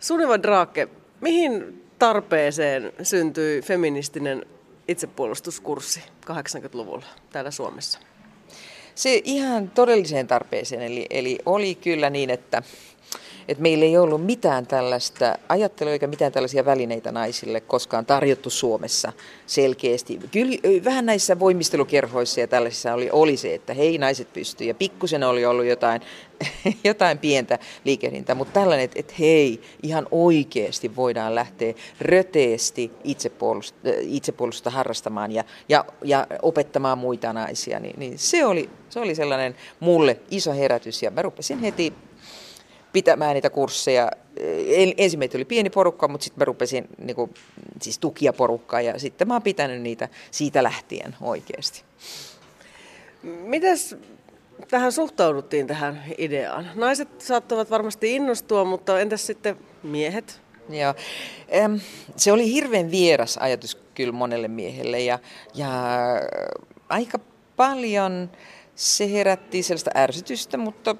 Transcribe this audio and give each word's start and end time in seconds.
Suniva 0.00 0.42
Drake, 0.42 0.88
mihin 1.20 1.84
tarpeeseen 1.98 2.92
syntyi 3.02 3.62
feministinen 3.62 4.46
itsepuolustuskurssi 4.88 6.02
80-luvulla 6.30 7.06
täällä 7.32 7.50
Suomessa? 7.50 7.98
Se 8.94 9.20
ihan 9.24 9.70
todelliseen 9.70 10.26
tarpeeseen, 10.26 10.82
eli, 10.82 11.06
eli 11.10 11.38
oli 11.46 11.74
kyllä 11.74 12.10
niin, 12.10 12.30
että 12.30 12.62
että 13.50 13.62
meillä 13.62 13.84
ei 13.84 13.98
ollut 13.98 14.26
mitään 14.26 14.66
tällaista 14.66 15.38
ajattelua 15.48 15.92
eikä 15.92 16.06
mitään 16.06 16.32
tällaisia 16.32 16.64
välineitä 16.64 17.12
naisille 17.12 17.60
koskaan 17.60 18.06
tarjottu 18.06 18.50
Suomessa 18.50 19.12
selkeästi. 19.46 20.20
Kyllä 20.32 20.56
vähän 20.84 21.06
näissä 21.06 21.38
voimistelukerhoissa 21.38 22.40
ja 22.40 22.46
tällaisissa 22.46 22.94
oli, 22.94 23.08
oli 23.12 23.36
se, 23.36 23.54
että 23.54 23.74
hei 23.74 23.98
naiset 23.98 24.32
pystyy 24.32 24.66
ja 24.66 24.74
pikkusen 24.74 25.24
oli 25.24 25.46
ollut 25.46 25.64
jotain, 25.64 26.00
jotain 26.84 27.18
pientä 27.18 27.58
liikehdintä, 27.84 28.34
mutta 28.34 28.60
tällainen, 28.60 28.84
että, 28.84 29.00
että 29.00 29.14
hei 29.18 29.60
ihan 29.82 30.06
oikeasti 30.10 30.96
voidaan 30.96 31.34
lähteä 31.34 31.74
röteesti 32.00 32.90
itsepuolusta, 33.04 33.78
itsepuolustusta 34.00 34.70
harrastamaan 34.70 35.32
ja, 35.32 35.44
ja, 35.68 35.84
ja 36.04 36.26
opettamaan 36.42 36.98
muita 36.98 37.32
naisia, 37.32 37.80
niin, 37.80 37.98
niin 37.98 38.18
se, 38.18 38.46
oli, 38.46 38.70
se 38.88 39.00
oli 39.00 39.14
sellainen 39.14 39.56
mulle 39.80 40.20
iso 40.30 40.52
herätys 40.52 41.02
ja 41.02 41.10
mä 41.10 41.22
rupesin 41.22 41.58
heti 41.58 41.92
pitämään 42.92 43.34
niitä 43.34 43.50
kursseja. 43.50 44.10
Ensimmäinen 44.96 45.36
oli 45.36 45.44
pieni 45.44 45.70
porukka, 45.70 46.08
mutta 46.08 46.24
sitten 46.24 46.40
mä 46.40 46.44
rupesin 46.44 46.88
niin 46.98 47.16
kuin, 47.16 47.34
siis 47.82 47.98
tukia 47.98 48.32
porukkaa 48.32 48.80
ja 48.80 48.98
sitten 48.98 49.28
mä 49.28 49.34
oon 49.34 49.42
pitänyt 49.42 49.82
niitä 49.82 50.08
siitä 50.30 50.62
lähtien 50.62 51.16
oikeasti. 51.20 51.82
Mites 53.22 53.96
tähän 54.68 54.92
suhtauduttiin 54.92 55.66
tähän 55.66 56.04
ideaan? 56.18 56.70
Naiset 56.74 57.20
saattavat 57.20 57.70
varmasti 57.70 58.16
innostua, 58.16 58.64
mutta 58.64 59.00
entäs 59.00 59.26
sitten 59.26 59.56
miehet? 59.82 60.40
Joo. 60.68 60.94
Se 62.16 62.32
oli 62.32 62.52
hirveän 62.52 62.90
vieras 62.90 63.36
ajatus 63.36 63.78
kyllä 63.94 64.12
monelle 64.12 64.48
miehelle 64.48 65.00
ja, 65.00 65.18
ja 65.54 65.70
aika 66.88 67.18
paljon 67.56 68.30
se 68.74 69.12
herätti 69.12 69.62
sellaista 69.62 69.90
ärsytystä, 69.96 70.56
mutta 70.56 70.96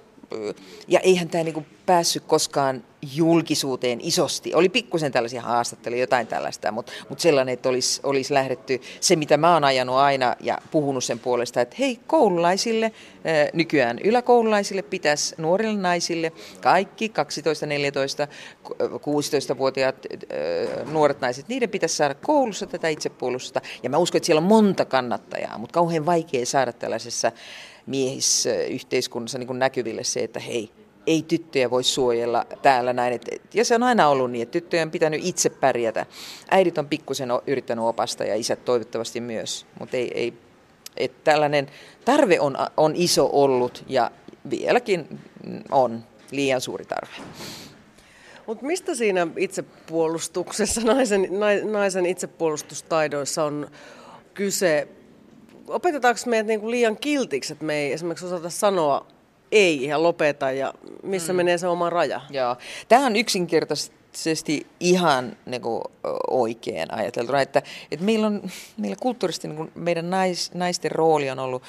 ja 0.88 1.00
eihän 1.00 1.28
tämä 1.28 1.44
niinku 1.44 1.64
päässyt 1.86 2.22
koskaan 2.26 2.84
julkisuuteen 3.14 4.00
isosti. 4.02 4.54
Oli 4.54 4.68
pikkusen 4.68 5.12
tällaisia 5.12 5.42
haastatteluja, 5.42 6.00
jotain 6.00 6.26
tällaista, 6.26 6.72
mutta, 6.72 6.92
mutta 7.08 7.22
sellainen, 7.22 7.52
että 7.52 7.68
olisi, 7.68 8.00
olisi 8.02 8.34
lähdetty 8.34 8.80
se, 9.00 9.16
mitä 9.16 9.36
mä 9.36 9.52
oon 9.52 9.64
ajanut 9.64 9.96
aina 9.96 10.36
ja 10.40 10.58
puhunut 10.70 11.04
sen 11.04 11.18
puolesta, 11.18 11.60
että 11.60 11.76
hei, 11.78 12.00
koululaisille, 12.06 12.92
nykyään 13.52 13.98
yläkoululaisille 13.98 14.82
pitäisi, 14.82 15.34
nuorille 15.38 15.80
naisille, 15.80 16.32
kaikki 16.60 17.08
12, 17.08 17.66
14, 17.66 18.28
16-vuotiaat 18.82 19.96
nuoret 20.92 21.20
naiset, 21.20 21.48
niiden 21.48 21.70
pitäisi 21.70 21.96
saada 21.96 22.14
koulussa 22.14 22.66
tätä 22.66 22.88
itsepuolustusta. 22.88 23.60
Ja 23.82 23.90
mä 23.90 23.98
uskon, 23.98 24.16
että 24.16 24.26
siellä 24.26 24.40
on 24.40 24.48
monta 24.48 24.84
kannattajaa, 24.84 25.58
mutta 25.58 25.74
kauhean 25.74 26.06
vaikea 26.06 26.46
saada 26.46 26.72
tällaisessa 26.72 27.32
miehisyhteiskunnassa 27.90 29.38
niin 29.38 29.58
näkyville 29.58 30.04
se, 30.04 30.20
että 30.20 30.40
hei, 30.40 30.70
ei 31.06 31.22
tyttöjä 31.22 31.70
voi 31.70 31.84
suojella 31.84 32.46
täällä 32.62 32.92
näin. 32.92 33.20
ja 33.54 33.64
se 33.64 33.74
on 33.74 33.82
aina 33.82 34.08
ollut 34.08 34.30
niin, 34.30 34.42
että 34.42 34.52
tyttöjen 34.52 34.88
on 34.88 34.92
pitänyt 34.92 35.20
itse 35.24 35.50
pärjätä. 35.50 36.06
Äidit 36.50 36.78
on 36.78 36.88
pikkusen 36.88 37.28
yrittänyt 37.46 37.84
opasta 37.84 38.24
ja 38.24 38.34
isät 38.34 38.64
toivottavasti 38.64 39.20
myös, 39.20 39.66
mutta 39.78 39.96
ei, 39.96 40.10
ei 40.14 40.34
että 40.96 41.24
tällainen 41.24 41.66
tarve 42.04 42.40
on, 42.40 42.56
on 42.76 42.92
iso 42.96 43.30
ollut 43.32 43.84
ja 43.88 44.10
vieläkin 44.50 45.20
on 45.70 46.04
liian 46.30 46.60
suuri 46.60 46.84
tarve. 46.84 47.12
Mutta 48.46 48.66
mistä 48.66 48.94
siinä 48.94 49.26
itsepuolustuksessa, 49.36 50.80
naisen, 50.80 51.28
naisen 51.72 52.06
itsepuolustustaidoissa 52.06 53.44
on 53.44 53.70
kyse? 54.34 54.88
Opetetaanko 55.70 56.20
meidät 56.26 56.46
niinku 56.46 56.70
liian 56.70 56.96
kiltiksi, 56.96 57.52
että 57.52 57.64
me 57.64 57.74
ei 57.74 57.92
esimerkiksi 57.92 58.26
osata 58.26 58.50
sanoa 58.50 59.06
ei 59.52 59.84
ja 59.84 60.02
lopeta 60.02 60.50
ja 60.50 60.74
missä 61.02 61.32
mm. 61.32 61.36
menee 61.36 61.58
se 61.58 61.68
oma 61.68 61.90
raja? 61.90 62.20
Joo. 62.30 62.56
Tämä 62.88 63.06
on 63.06 63.16
yksinkertaisesti 63.16 64.66
ihan 64.80 65.36
niin 65.46 65.62
kuin, 65.62 65.82
oikein 66.30 66.94
ajateltuna, 66.94 67.40
että, 67.40 67.62
että 67.90 68.06
meillä, 68.06 68.26
on, 68.26 68.42
meillä 68.76 68.96
kulttuurisesti 69.00 69.48
niin 69.48 69.56
kuin 69.56 69.72
meidän 69.74 70.10
nais, 70.10 70.54
naisten 70.54 70.90
rooli 70.90 71.30
on 71.30 71.38
ollut 71.38 71.62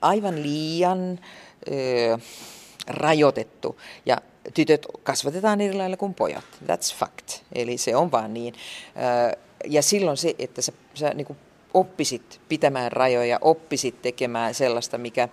aivan 0.00 0.42
liian 0.42 1.20
ö, 1.72 2.18
rajoitettu 2.86 3.80
ja 4.06 4.18
tytöt 4.54 4.86
kasvatetaan 5.02 5.60
eri 5.60 5.74
lailla 5.74 5.96
kuin 5.96 6.14
pojat. 6.14 6.44
That's 6.64 6.94
fact. 6.96 7.42
Eli 7.52 7.78
se 7.78 7.96
on 7.96 8.10
vaan 8.12 8.34
niin. 8.34 8.54
Ja 9.64 9.82
silloin 9.82 10.16
se, 10.16 10.34
että 10.38 10.62
sä, 10.62 10.72
sä 10.94 11.10
niin 11.14 11.26
kuin 11.26 11.38
oppisit 11.74 12.40
pitämään 12.48 12.92
rajoja, 12.92 13.38
oppisit 13.40 14.02
tekemään 14.02 14.54
sellaista, 14.54 14.98
mikä, 14.98 15.28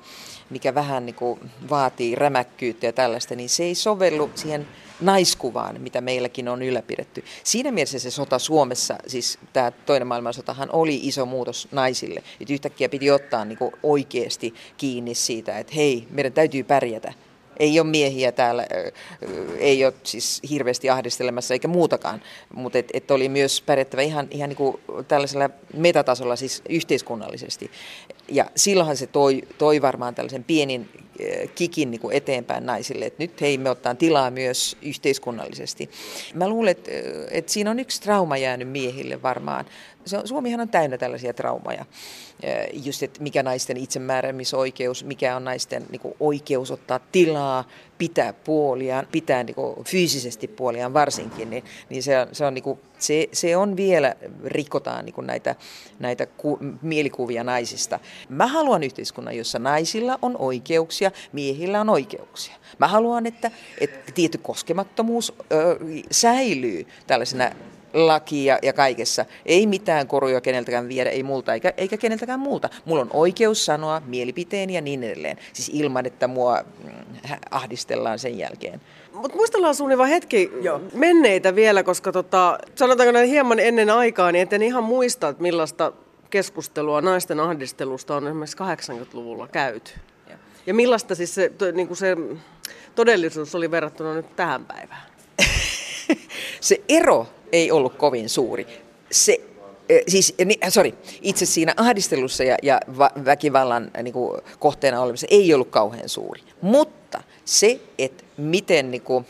mikä 0.50 0.75
vähän 0.75 1.06
niin 1.06 1.16
kuin 1.16 1.40
vaatii 1.69 2.16
rämäkkyyttä 2.16 2.85
ja 2.85 2.94
tällaista, 2.94 3.35
niin 3.35 3.50
se 3.50 3.63
ei 3.63 3.75
sovellu 3.75 4.31
siihen 4.35 4.68
naiskuvaan, 5.01 5.81
mitä 5.81 6.01
meilläkin 6.01 6.47
on 6.47 6.62
ylläpidetty. 6.62 7.24
Siinä 7.44 7.72
mielessä 7.72 8.00
se 8.00 8.12
sota 8.12 8.40
Suomessa, 8.40 8.97
siis 9.07 9.40
tämä 9.53 9.72
toinen 9.72 10.07
maailmansotahan 10.07 10.69
oli 10.72 11.00
iso 11.03 11.25
muutos 11.25 11.68
naisille. 11.72 12.24
Että 12.40 12.53
yhtäkkiä 12.53 12.90
piti 12.90 13.12
ottaa 13.12 13.46
niin 13.46 13.57
kuin 13.57 13.72
oikeasti 13.84 14.53
kiinni 14.78 15.16
siitä, 15.16 15.59
että 15.59 15.74
hei, 15.75 16.07
meidän 16.09 16.34
täytyy 16.34 16.63
pärjätä 16.63 17.13
ei 17.59 17.79
ole 17.79 17.88
miehiä 17.88 18.31
täällä, 18.31 18.67
ei 19.57 19.85
ole 19.85 19.94
siis 20.03 20.41
hirveästi 20.50 20.89
ahdistelemassa 20.89 21.53
eikä 21.53 21.67
muutakaan, 21.67 22.22
mutta 22.56 22.78
et, 22.78 22.89
et 22.94 23.12
oli 23.12 23.29
myös 23.29 23.62
pärjättävä 23.62 24.01
ihan, 24.01 24.28
ihan 24.31 24.50
niin 24.50 24.57
kuin 24.57 24.79
tällaisella 25.07 25.50
metatasolla 25.73 26.35
siis 26.35 26.62
yhteiskunnallisesti. 26.69 27.72
Ja 28.28 28.45
silloinhan 28.56 28.97
se 28.97 29.07
toi, 29.07 29.41
toi 29.57 29.81
varmaan 29.81 30.16
tällaisen 30.16 30.44
pienin 30.44 30.89
kikin 31.55 31.91
niin 31.91 32.01
kuin 32.01 32.16
eteenpäin 32.16 32.66
naisille, 32.66 33.05
että 33.05 33.23
nyt 33.23 33.41
hei 33.41 33.57
me 33.57 33.69
ottaa 33.69 33.95
tilaa 33.95 34.31
myös 34.31 34.77
yhteiskunnallisesti. 34.81 35.89
Mä 36.33 36.49
luulen, 36.49 36.72
että, 36.72 36.91
että 37.31 37.51
siinä 37.51 37.72
on 37.72 37.79
yksi 37.79 38.01
trauma 38.01 38.38
jäänyt 38.38 38.69
miehille 38.69 39.21
varmaan. 39.21 39.66
Se 40.05 40.17
on, 40.17 40.27
Suomihan 40.27 40.61
on 40.61 40.69
täynnä 40.69 40.97
tällaisia 40.97 41.33
traumaja. 41.33 41.85
Just, 42.73 43.03
että 43.03 43.23
mikä 43.23 43.44
naisten 43.44 43.77
itsemääräämisoikeus, 43.77 45.03
mikä 45.03 45.35
on 45.35 45.44
naisten 45.44 45.85
niin 45.89 46.00
kuin, 46.00 46.16
oikeus 46.19 46.71
ottaa 46.71 47.00
tilaa, 47.11 47.67
pitää 48.01 48.34
puoliaan, 48.34 49.07
pitää 49.12 49.44
niin 49.44 49.56
kuin, 49.56 49.84
fyysisesti 49.85 50.47
puoliaan 50.47 50.94
varsinkin, 50.94 51.50
niin, 51.50 51.63
niin 51.89 52.03
se, 52.03 52.28
se, 52.31 52.45
on, 52.45 52.53
niin 52.53 52.63
kuin, 52.63 52.79
se, 53.00 53.29
se 53.31 53.57
on 53.57 53.78
vielä, 53.78 54.16
rikotaan 54.45 55.06
niin 55.06 55.13
kuin 55.13 55.28
näitä, 55.28 55.56
näitä 56.00 56.25
ku, 56.25 56.59
mielikuvia 56.81 57.44
naisista. 57.44 58.00
Mä 58.29 58.47
haluan 58.47 58.84
yhteiskunnan, 58.84 59.38
jossa 59.38 59.59
naisilla 59.59 60.19
on 60.22 60.38
oikeuksia, 60.38 61.12
miehillä 61.31 61.81
on 61.81 61.89
oikeuksia. 61.89 62.56
Mä 62.79 62.88
haluan, 62.88 63.25
että, 63.25 63.51
että 63.79 64.12
tietty 64.12 64.38
koskemattomuus 64.38 65.33
ö, 65.51 65.79
säilyy 66.12 66.88
tällaisena 67.07 67.51
laki 67.94 68.46
ja, 68.46 68.59
ja 68.62 68.74
kaikessa. 68.74 69.25
Ei 69.46 69.68
mitään 69.68 70.07
koruja 70.07 70.41
keneltäkään 70.41 70.90
viedä, 70.90 71.09
ei 71.09 71.24
multa 71.24 71.53
eikä, 71.53 71.74
eikä 71.78 71.97
keneltäkään 71.97 72.40
muuta. 72.40 72.69
Mulla 72.85 73.02
on 73.02 73.09
oikeus 73.13 73.66
sanoa 73.66 74.02
mielipiteeni 74.06 74.74
ja 74.74 74.81
niin 74.81 75.03
edelleen. 75.03 75.38
Siis 75.53 75.72
ilman, 75.74 76.06
että 76.06 76.28
mua 76.28 76.63
mm, 76.84 76.91
ahdistellaan 77.51 78.19
sen 78.19 78.38
jälkeen. 78.38 78.81
Mutta 79.13 79.38
muistellaan 79.38 79.75
Suniva 79.75 80.06
hetki 80.06 80.51
Joo. 80.62 80.81
menneitä 80.94 81.56
vielä, 81.56 81.84
koska 81.84 82.12
tota, 82.12 82.57
sanotaanko 82.75 83.12
näin 83.12 83.30
hieman 83.30 83.59
ennen 83.59 83.90
aikaa, 83.90 84.31
niin 84.31 84.47
en 84.51 84.62
ihan 84.62 84.84
muista, 84.84 85.28
että 85.28 85.41
millaista 85.41 85.94
keskustelua 86.30 87.01
naisten 87.01 87.40
ahdistelusta 87.40 88.16
on 88.16 88.28
esimerkiksi 88.28 88.57
80-luvulla 88.57 89.47
käyty. 89.47 89.91
Ja, 90.30 90.38
ja 90.66 90.74
millaista 90.74 91.16
siis 91.16 91.35
se, 91.35 91.50
to, 91.50 91.72
niin 91.72 91.88
kuin 91.88 91.97
se 91.97 92.18
todellisuus 92.96 93.56
oli 93.56 93.72
verrattuna 93.72 94.13
nyt 94.13 94.35
tähän 94.35 94.66
päivään? 94.66 95.01
se 96.62 96.81
ero 96.90 97.27
ei 97.51 97.71
ollut 97.71 97.95
kovin 97.95 98.30
suuri. 98.30 98.68
Se 99.12 99.42
eh, 99.89 100.03
siis, 100.07 100.36
sorry, 100.69 100.94
itse 101.21 101.45
siinä 101.45 101.74
ahdistelussa 101.77 102.44
ja, 102.44 102.57
ja 102.63 102.80
väkivallan 103.25 103.92
niin 104.03 104.13
kuin, 104.13 104.42
kohteena 104.59 105.01
olemassa 105.01 105.27
ei 105.30 105.53
ollut 105.53 105.69
kauhean 105.69 106.09
suuri. 106.09 106.42
Mutta 106.62 107.24
se, 107.45 107.80
että 107.98 108.24
miten, 108.38 108.92
niin 108.92 109.01
kuin, 109.01 109.25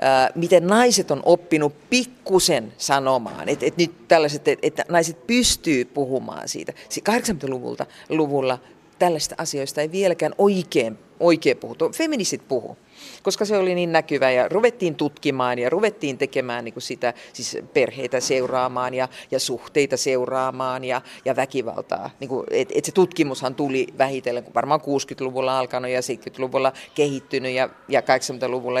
ää, 0.00 0.30
miten 0.34 0.66
naiset 0.66 1.10
on 1.10 1.22
oppinut 1.24 1.74
pikkusen 1.90 2.72
sanomaan, 2.78 3.48
että, 3.48 3.66
että 3.66 3.82
nyt 3.82 4.08
tällaiset, 4.08 4.48
että, 4.48 4.66
että 4.66 4.84
naiset 4.88 5.26
pystyy 5.26 5.84
puhumaan 5.84 6.48
siitä. 6.48 6.72
80-luvulla 7.10 7.86
luvulla 8.08 8.58
tällaista 8.98 9.34
asioista 9.38 9.80
ei 9.80 9.92
vieläkään 9.92 10.34
oikein, 10.38 10.98
oikein 11.20 11.56
puhuttu. 11.56 11.90
Feministit 11.92 12.48
puhu 12.48 12.76
koska 13.22 13.44
se 13.44 13.56
oli 13.56 13.74
niin 13.74 13.92
näkyvä 13.92 14.30
ja 14.30 14.48
ruvettiin 14.48 14.94
tutkimaan 14.94 15.58
ja 15.58 15.70
ruvettiin 15.70 16.18
tekemään 16.18 16.64
niin 16.64 16.72
kuin 16.72 16.82
sitä, 16.82 17.14
siis 17.32 17.58
perheitä 17.74 18.20
seuraamaan 18.20 18.94
ja, 18.94 19.08
ja 19.30 19.40
suhteita 19.40 19.96
seuraamaan 19.96 20.84
ja, 20.84 21.02
ja 21.24 21.36
väkivaltaa. 21.36 22.10
Niin 22.20 22.28
kuin, 22.28 22.46
et, 22.50 22.68
et 22.74 22.84
se 22.84 22.92
tutkimushan 22.92 23.54
tuli 23.54 23.86
vähitellen, 23.98 24.44
kun 24.44 24.54
varmaan 24.54 24.80
60-luvulla 24.80 25.58
alkanut 25.58 25.90
ja 25.90 26.00
70-luvulla 26.00 26.72
kehittynyt 26.94 27.52
ja, 27.52 27.68
ja 27.88 28.00
80-luvulla 28.00 28.80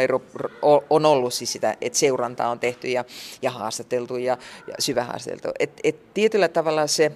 on 0.90 1.06
ollut 1.06 1.34
siis 1.34 1.52
sitä, 1.52 1.76
että 1.80 1.98
seurantaa 1.98 2.50
on 2.50 2.60
tehty 2.60 2.88
ja, 2.88 3.04
ja 3.42 3.50
haastateltu 3.50 4.16
ja, 4.16 4.38
ja 4.66 4.74
syvähaastateltu. 4.78 5.48
Et, 5.58 5.80
et 5.84 6.14
tietyllä 6.14 6.48
tavalla 6.48 6.86
se 6.86 7.12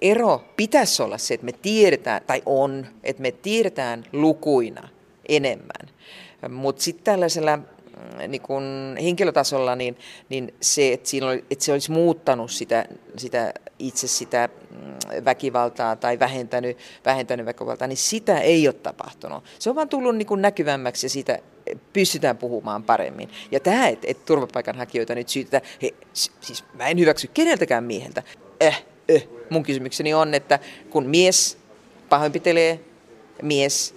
ero 0.00 0.44
pitäisi 0.56 1.02
olla 1.02 1.18
se, 1.18 1.34
että 1.34 1.46
me 1.46 1.52
tiedetään, 1.52 2.22
tai 2.26 2.42
on, 2.46 2.86
että 3.02 3.22
me 3.22 3.32
tiedetään 3.32 4.04
lukuina 4.12 4.88
enemmän. 5.28 5.90
Mutta 6.48 6.82
sitten 6.82 7.04
tällaisella 7.04 7.56
mm, 7.56 7.64
niin 8.28 8.42
kun 8.42 8.96
henkilötasolla, 9.02 9.76
niin, 9.76 9.98
niin 10.28 10.54
se, 10.60 10.92
että, 10.92 11.08
siinä 11.08 11.26
oli, 11.26 11.44
että 11.50 11.64
se 11.64 11.72
olisi 11.72 11.90
muuttanut 11.90 12.50
sitä, 12.50 12.84
sitä 13.16 13.52
itse 13.78 14.06
sitä 14.06 14.48
mm, 14.70 15.24
väkivaltaa 15.24 15.96
tai 15.96 16.18
vähentänyt, 16.18 16.78
vähentänyt 17.04 17.46
väkivaltaa, 17.46 17.88
niin 17.88 17.96
sitä 17.96 18.40
ei 18.40 18.68
ole 18.68 18.74
tapahtunut. 18.74 19.44
Se 19.58 19.70
on 19.70 19.76
vaan 19.76 19.88
tullut 19.88 20.16
niin 20.16 20.26
kuin 20.26 20.42
näkyvämmäksi 20.42 21.06
ja 21.06 21.10
siitä 21.10 21.38
pystytään 21.92 22.36
puhumaan 22.36 22.82
paremmin. 22.82 23.28
Ja 23.50 23.60
tämä, 23.60 23.88
että, 23.88 24.06
että 24.10 24.26
turvapaikanhakijoita 24.26 25.14
nyt 25.14 25.28
syytetään, 25.28 25.62
he, 25.82 25.94
siis 26.40 26.64
mä 26.74 26.88
en 26.88 26.98
hyväksy 26.98 27.30
keneltäkään 27.34 27.84
mieheltä. 27.84 28.22
Eh, 28.60 28.84
eh. 29.14 29.28
Mun 29.50 29.62
kysymykseni 29.62 30.14
on, 30.14 30.34
että 30.34 30.58
kun 30.90 31.06
mies 31.06 31.58
pahoinpitelee, 32.08 32.80
mies 33.42 33.94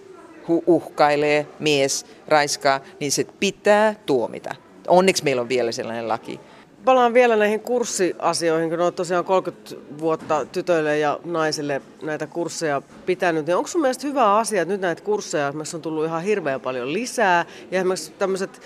uhkailee, 0.47 1.47
mies 1.59 2.05
raiskaa, 2.27 2.79
niin 2.99 3.11
se 3.11 3.25
pitää 3.39 3.95
tuomita. 4.05 4.55
Onneksi 4.87 5.23
meillä 5.23 5.41
on 5.41 5.49
vielä 5.49 5.71
sellainen 5.71 6.07
laki. 6.07 6.39
Palaan 6.85 7.13
vielä 7.13 7.35
näihin 7.35 7.59
kurssiasioihin, 7.59 8.69
kun 8.69 8.79
olet 8.79 8.95
tosiaan 8.95 9.25
30 9.25 9.75
vuotta 9.99 10.45
tytöille 10.45 10.97
ja 10.97 11.19
naisille 11.25 11.81
näitä 12.01 12.27
kursseja 12.27 12.81
pitänyt. 13.05 13.45
Niin 13.45 13.55
onko 13.55 13.67
sun 13.67 13.81
mielestä 13.81 14.07
hyvä 14.07 14.35
asia, 14.35 14.61
että 14.61 14.73
nyt 14.73 14.81
näitä 14.81 15.03
kursseja 15.03 15.47
esimerkiksi 15.47 15.75
on 15.75 15.81
tullut 15.81 16.05
ihan 16.05 16.23
hirveän 16.23 16.61
paljon 16.61 16.93
lisää 16.93 17.45
ja 17.71 17.79
esimerkiksi 17.79 18.11
tämmöiset 18.11 18.61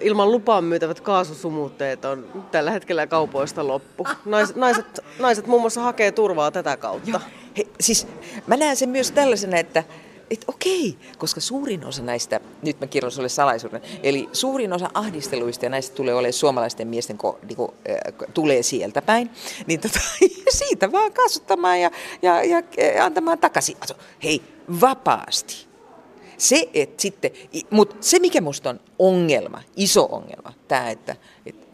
ilman 0.00 0.32
lupaa 0.32 0.60
myytävät 0.60 1.00
kaasusumutteet 1.00 2.04
on 2.04 2.44
tällä 2.50 2.70
hetkellä 2.70 3.06
kaupoista 3.06 3.66
loppu. 3.66 4.06
Naiset, 4.24 4.56
naiset, 4.56 5.00
naiset 5.18 5.46
muun 5.46 5.60
muassa 5.60 5.80
hakee 5.80 6.12
turvaa 6.12 6.50
tätä 6.50 6.76
kautta. 6.76 7.10
Joo. 7.10 7.20
He, 7.58 7.66
siis 7.80 8.06
mä 8.46 8.56
näen 8.56 8.76
sen 8.76 8.88
myös 8.88 9.10
tällaisena, 9.10 9.56
että 9.56 9.84
että 10.30 10.46
okei, 10.48 10.96
koska 11.18 11.40
suurin 11.40 11.84
osa 11.84 12.02
näistä, 12.02 12.40
nyt 12.62 12.80
mä 12.80 12.86
kerron 12.86 13.12
sulle 13.12 13.28
salaisuuden, 13.28 13.82
eli 14.02 14.28
suurin 14.32 14.72
osa 14.72 14.90
ahdisteluista 14.94 15.64
ja 15.64 15.70
näistä 15.70 15.96
tulee 15.96 16.14
olemaan 16.14 16.32
suomalaisten 16.32 16.88
miesten, 16.88 17.18
ko, 17.18 17.38
niinku, 17.48 17.74
äh, 17.90 18.28
tulee 18.34 18.62
sieltä 18.62 19.02
päin, 19.02 19.30
niin 19.66 19.80
tota, 19.80 20.00
siitä 20.58 20.92
vaan 20.92 21.12
kasvattamaan 21.12 21.80
ja, 21.80 21.90
ja, 22.22 22.44
ja 22.44 22.62
antamaan 23.04 23.38
takaisin. 23.38 23.76
Hei, 24.24 24.42
vapaasti. 24.80 25.66
Se, 26.38 26.68
että 26.74 27.02
sitten, 27.02 27.30
mutta 27.70 27.96
se 28.00 28.18
mikä 28.18 28.40
musta 28.40 28.70
on 28.70 28.80
ongelma, 28.98 29.62
iso 29.76 30.08
ongelma, 30.10 30.52
tämä, 30.68 30.90
että, 30.90 31.16
että 31.46 31.66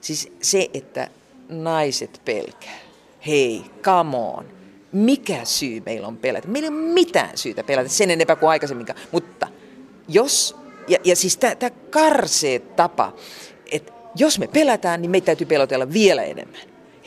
siis 0.00 0.32
se, 0.42 0.70
että 0.74 1.10
naiset 1.48 2.20
pelkää. 2.24 2.78
Hei, 3.26 3.64
come 3.82 4.16
on 4.16 4.59
mikä 4.92 5.44
syy 5.44 5.82
meillä 5.86 6.06
on 6.06 6.16
pelätä. 6.16 6.48
Meillä 6.48 6.66
ei 6.66 6.74
ole 6.74 6.92
mitään 6.92 7.38
syytä 7.38 7.64
pelätä 7.64 7.88
sen 7.88 8.10
enempää 8.10 8.36
kuin 8.36 8.50
aikaisemminkaan. 8.50 8.98
Mutta 9.12 9.48
jos, 10.08 10.56
ja, 10.88 10.98
ja 11.04 11.16
siis 11.16 11.36
tämä 11.36 11.70
karsee 11.90 12.58
tapa, 12.58 13.12
että 13.72 13.92
jos 14.16 14.38
me 14.38 14.46
pelätään, 14.46 15.02
niin 15.02 15.10
meitä 15.10 15.26
täytyy 15.26 15.46
pelotella 15.46 15.92
vielä 15.92 16.22
enemmän. 16.22 16.60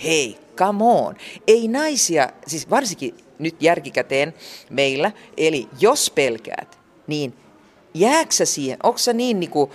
Hei, 0.04 0.38
come 0.56 0.84
on. 0.84 1.16
Ei 1.48 1.68
naisia, 1.68 2.30
siis 2.48 2.70
varsinkin 2.70 3.16
nyt 3.40 3.56
järkikäteen 3.60 4.34
meillä, 4.70 5.12
eli 5.38 5.68
jos 5.80 6.10
pelkäät, 6.10 6.80
niin 7.08 7.34
jääksä 7.94 8.46
siihen, 8.46 8.78
onko 8.84 8.98
sä 8.98 9.14
niin, 9.14 9.40
niin 9.40 9.50
kuin, 9.50 9.72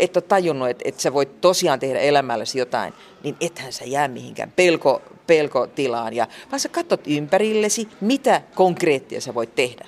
et 0.00 0.16
ole 0.16 0.24
tajunnut, 0.28 0.68
että, 0.68 0.82
että 0.86 1.02
sä 1.02 1.12
voit 1.12 1.40
tosiaan 1.40 1.80
tehdä 1.80 1.98
elämälläsi 1.98 2.58
jotain, 2.58 2.92
niin 3.22 3.36
ethän 3.40 3.72
sä 3.72 3.84
jää 3.84 4.08
mihinkään. 4.08 4.52
Pelko, 4.56 5.02
pelkotilaan, 5.26 6.14
ja, 6.14 6.28
vaan 6.50 6.60
sä 6.60 6.68
katsot 6.68 7.00
ympärillesi, 7.06 7.88
mitä 8.00 8.42
konkreettia 8.54 9.20
sä 9.20 9.34
voit 9.34 9.54
tehdä. 9.54 9.86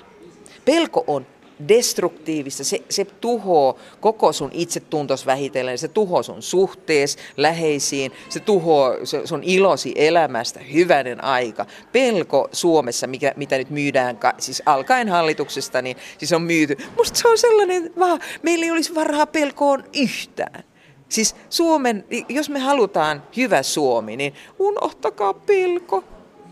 Pelko 0.65 1.03
on 1.07 1.25
destruktiivista, 1.67 2.63
se, 2.63 2.81
se 2.89 3.05
tuhoaa 3.05 3.75
koko 3.99 4.33
sun 4.33 4.49
itsetuntos 4.53 5.25
vähitellen, 5.25 5.77
se 5.77 5.87
tuhoaa 5.87 6.23
sun 6.23 6.41
suhtees 6.41 7.17
läheisiin, 7.37 8.11
se 8.29 8.39
tuhoaa 8.39 8.93
sun 9.25 9.43
ilosi 9.43 9.93
elämästä, 9.95 10.59
hyvänen 10.59 11.23
aika. 11.23 11.65
Pelko 11.91 12.49
Suomessa, 12.51 13.07
mikä, 13.07 13.33
mitä 13.35 13.57
nyt 13.57 13.69
myydään, 13.69 14.19
siis 14.37 14.63
alkaen 14.65 15.09
hallituksesta, 15.09 15.81
niin 15.81 15.97
siis 16.17 16.33
on 16.33 16.41
myyty. 16.41 16.77
Musta 16.97 17.19
se 17.19 17.27
on 17.27 17.37
sellainen, 17.37 17.91
vaan 17.99 18.19
meillä 18.43 18.65
ei 18.65 18.71
olisi 18.71 18.95
varaa 18.95 19.25
pelkoon 19.25 19.83
yhtään. 19.95 20.63
Siis 21.09 21.35
Suomen, 21.49 22.05
jos 22.29 22.49
me 22.49 22.59
halutaan 22.59 23.23
hyvä 23.37 23.63
Suomi, 23.63 24.15
niin 24.15 24.33
unohtakaa 24.59 25.33
pelko. 25.33 26.03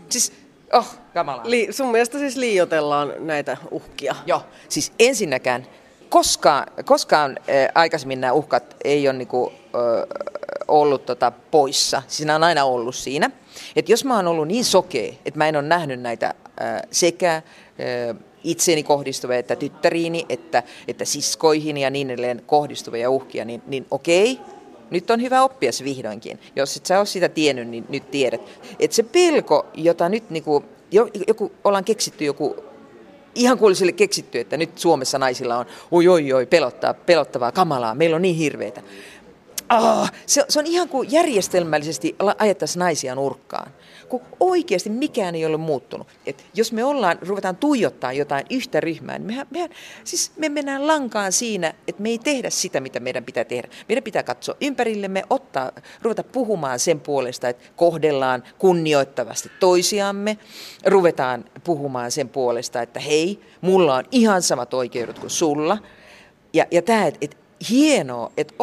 Siis, 0.08 0.32
oh, 0.72 0.98
kamala. 1.14 1.42
Li, 1.44 1.68
sun 1.70 1.90
mielestä 1.90 2.18
siis 2.18 2.36
liiotellaan 2.36 3.12
näitä 3.18 3.56
uhkia? 3.70 4.16
Joo, 4.26 4.42
siis 4.68 4.92
ensinnäkään, 4.98 5.66
koskaan, 6.08 6.66
koskaan 6.84 7.38
äh, 7.38 7.68
aikaisemmin 7.74 8.20
nämä 8.20 8.32
uhkat 8.32 8.76
ei 8.84 9.08
ole 9.08 9.18
niinku, 9.18 9.52
äh, 9.52 10.28
ollut 10.68 11.06
tota, 11.06 11.30
poissa. 11.50 12.02
Siis 12.08 12.26
nämä 12.26 12.36
on 12.36 12.44
aina 12.44 12.64
ollut 12.64 12.94
siinä. 12.94 13.30
Et 13.76 13.88
jos 13.88 14.04
mä 14.04 14.16
oon 14.16 14.26
ollut 14.26 14.48
niin 14.48 14.64
sokea, 14.64 15.12
että 15.24 15.38
mä 15.38 15.48
en 15.48 15.56
ole 15.56 15.66
nähnyt 15.66 16.00
näitä 16.00 16.26
äh, 16.26 16.82
sekä 16.90 17.34
äh, 17.34 18.16
itseeni 18.44 18.82
kohdistuvia, 18.82 19.38
että 19.38 19.56
tyttäriini, 19.56 20.26
että, 20.28 20.62
että 20.88 21.04
siskoihin 21.04 21.76
ja 21.76 21.90
niin 21.90 22.10
edelleen 22.10 22.42
kohdistuvia 22.46 23.10
uhkia, 23.10 23.44
niin, 23.44 23.62
niin 23.66 23.86
okei, 23.90 24.38
nyt 24.90 25.10
on 25.10 25.22
hyvä 25.22 25.42
oppia 25.42 25.72
se 25.72 25.84
vihdoinkin. 25.84 26.38
Jos 26.56 26.76
et 26.76 26.86
sä 26.86 26.98
ole 26.98 27.06
sitä 27.06 27.28
tiennyt, 27.28 27.68
niin 27.68 27.84
nyt 27.88 28.10
tiedät. 28.10 28.40
Että 28.78 28.94
se 28.94 29.02
pelko, 29.02 29.66
jota 29.74 30.08
nyt 30.08 30.30
niinku, 30.30 30.64
joku, 31.26 31.52
ollaan 31.64 31.84
keksitty 31.84 32.24
joku 32.24 32.56
ihan 33.34 33.58
kuin 33.58 33.66
olisi 33.66 33.92
keksitty, 33.92 34.40
että 34.40 34.56
nyt 34.56 34.78
Suomessa 34.78 35.18
naisilla 35.18 35.56
on 35.56 35.66
oi 35.90 36.08
oi 36.08 36.32
oi 36.32 36.46
pelottaa, 36.46 36.94
pelottavaa, 36.94 37.52
kamalaa, 37.52 37.94
meillä 37.94 38.16
on 38.16 38.22
niin 38.22 38.36
hirveitä. 38.36 38.82
Oh, 39.72 40.08
se, 40.26 40.44
se 40.48 40.58
on 40.58 40.66
ihan 40.66 40.88
kuin 40.88 41.12
järjestelmällisesti 41.12 42.16
ajettaisiin 42.38 42.80
naisia 42.80 43.14
nurkkaan 43.14 43.72
kun 44.08 44.22
oikeasti 44.40 44.90
mikään 44.90 45.34
ei 45.34 45.46
ole 45.46 45.56
muuttunut. 45.56 46.06
Et 46.26 46.46
jos 46.54 46.72
me 46.72 46.84
ollaan, 46.84 47.18
ruvetaan 47.22 47.56
tuijottaa 47.56 48.12
jotain 48.12 48.46
yhtä 48.50 48.80
ryhmää, 48.80 49.18
niin 49.18 49.26
mehän, 49.26 49.46
mehän, 49.50 49.70
siis 50.04 50.32
me 50.36 50.48
mennään 50.48 50.86
lankaan 50.86 51.32
siinä, 51.32 51.74
että 51.88 52.02
me 52.02 52.08
ei 52.08 52.18
tehdä 52.18 52.50
sitä, 52.50 52.80
mitä 52.80 53.00
meidän 53.00 53.24
pitää 53.24 53.44
tehdä. 53.44 53.68
Meidän 53.88 54.04
pitää 54.04 54.22
katsoa 54.22 54.54
ympärillemme, 54.60 55.22
ottaa, 55.30 55.72
ruveta 56.02 56.24
puhumaan 56.24 56.78
sen 56.78 57.00
puolesta, 57.00 57.48
että 57.48 57.64
kohdellaan 57.76 58.42
kunnioittavasti 58.58 59.50
toisiamme, 59.60 60.38
ruvetaan 60.86 61.44
puhumaan 61.64 62.10
sen 62.10 62.28
puolesta, 62.28 62.82
että 62.82 63.00
hei, 63.00 63.40
mulla 63.60 63.94
on 63.94 64.04
ihan 64.10 64.42
samat 64.42 64.74
oikeudet 64.74 65.18
kuin 65.18 65.30
sulla. 65.30 65.78
Ja, 66.52 66.66
ja 66.70 66.82
tämä, 66.82 67.06
että 67.06 67.18
et, 67.20 67.36
hienoa, 67.70 68.32
että 68.36 68.54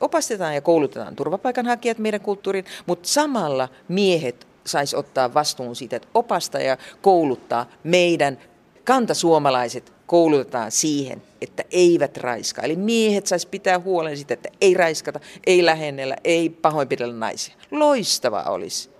opastetaan 0.00 0.54
ja 0.54 0.60
koulutetaan 0.60 1.16
turvapaikanhakijat 1.16 1.98
meidän 1.98 2.20
kulttuuriin, 2.20 2.64
mutta 2.86 3.08
samalla 3.08 3.68
miehet 3.88 4.46
saisi 4.66 4.96
ottaa 4.96 5.34
vastuun 5.34 5.76
siitä, 5.76 5.96
että 5.96 6.08
opasta 6.14 6.58
ja 6.58 6.76
kouluttaa 7.02 7.66
meidän 7.84 8.38
kantasuomalaiset 8.84 9.92
koulutetaan 10.06 10.70
siihen, 10.70 11.22
että 11.42 11.64
eivät 11.70 12.16
raiska. 12.16 12.62
Eli 12.62 12.76
miehet 12.76 13.26
saisi 13.26 13.48
pitää 13.48 13.78
huolen 13.78 14.16
siitä, 14.16 14.34
että 14.34 14.48
ei 14.60 14.74
raiskata, 14.74 15.20
ei 15.46 15.64
lähennellä, 15.64 16.16
ei 16.24 16.48
pahoinpidellä 16.48 17.14
naisia. 17.14 17.54
Loistava 17.70 18.42
olisi. 18.42 18.90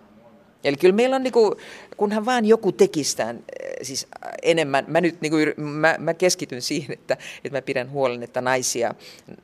Eli 0.65 0.77
kyllä 0.77 0.95
meillä 0.95 1.17
on, 1.17 1.23
niin 1.23 1.33
kuin, 1.33 1.55
kunhan 1.97 2.25
vaan 2.25 2.45
joku 2.45 2.73
tekisi 2.73 3.17
tämän, 3.17 3.37
eh, 3.37 3.73
siis 3.83 4.07
enemmän, 4.43 4.85
mä 4.89 5.01
nyt 5.01 5.21
niin 5.21 5.31
kuin, 5.31 5.55
mä, 5.57 5.97
mä 5.99 6.15
keskityn 6.15 6.63
siihen, 6.63 6.93
että, 6.93 7.17
että 7.45 7.59
mä 7.59 7.63
pidän 7.63 7.91
huolen, 7.91 8.23
että 8.23 8.41
naisia, 8.41 8.95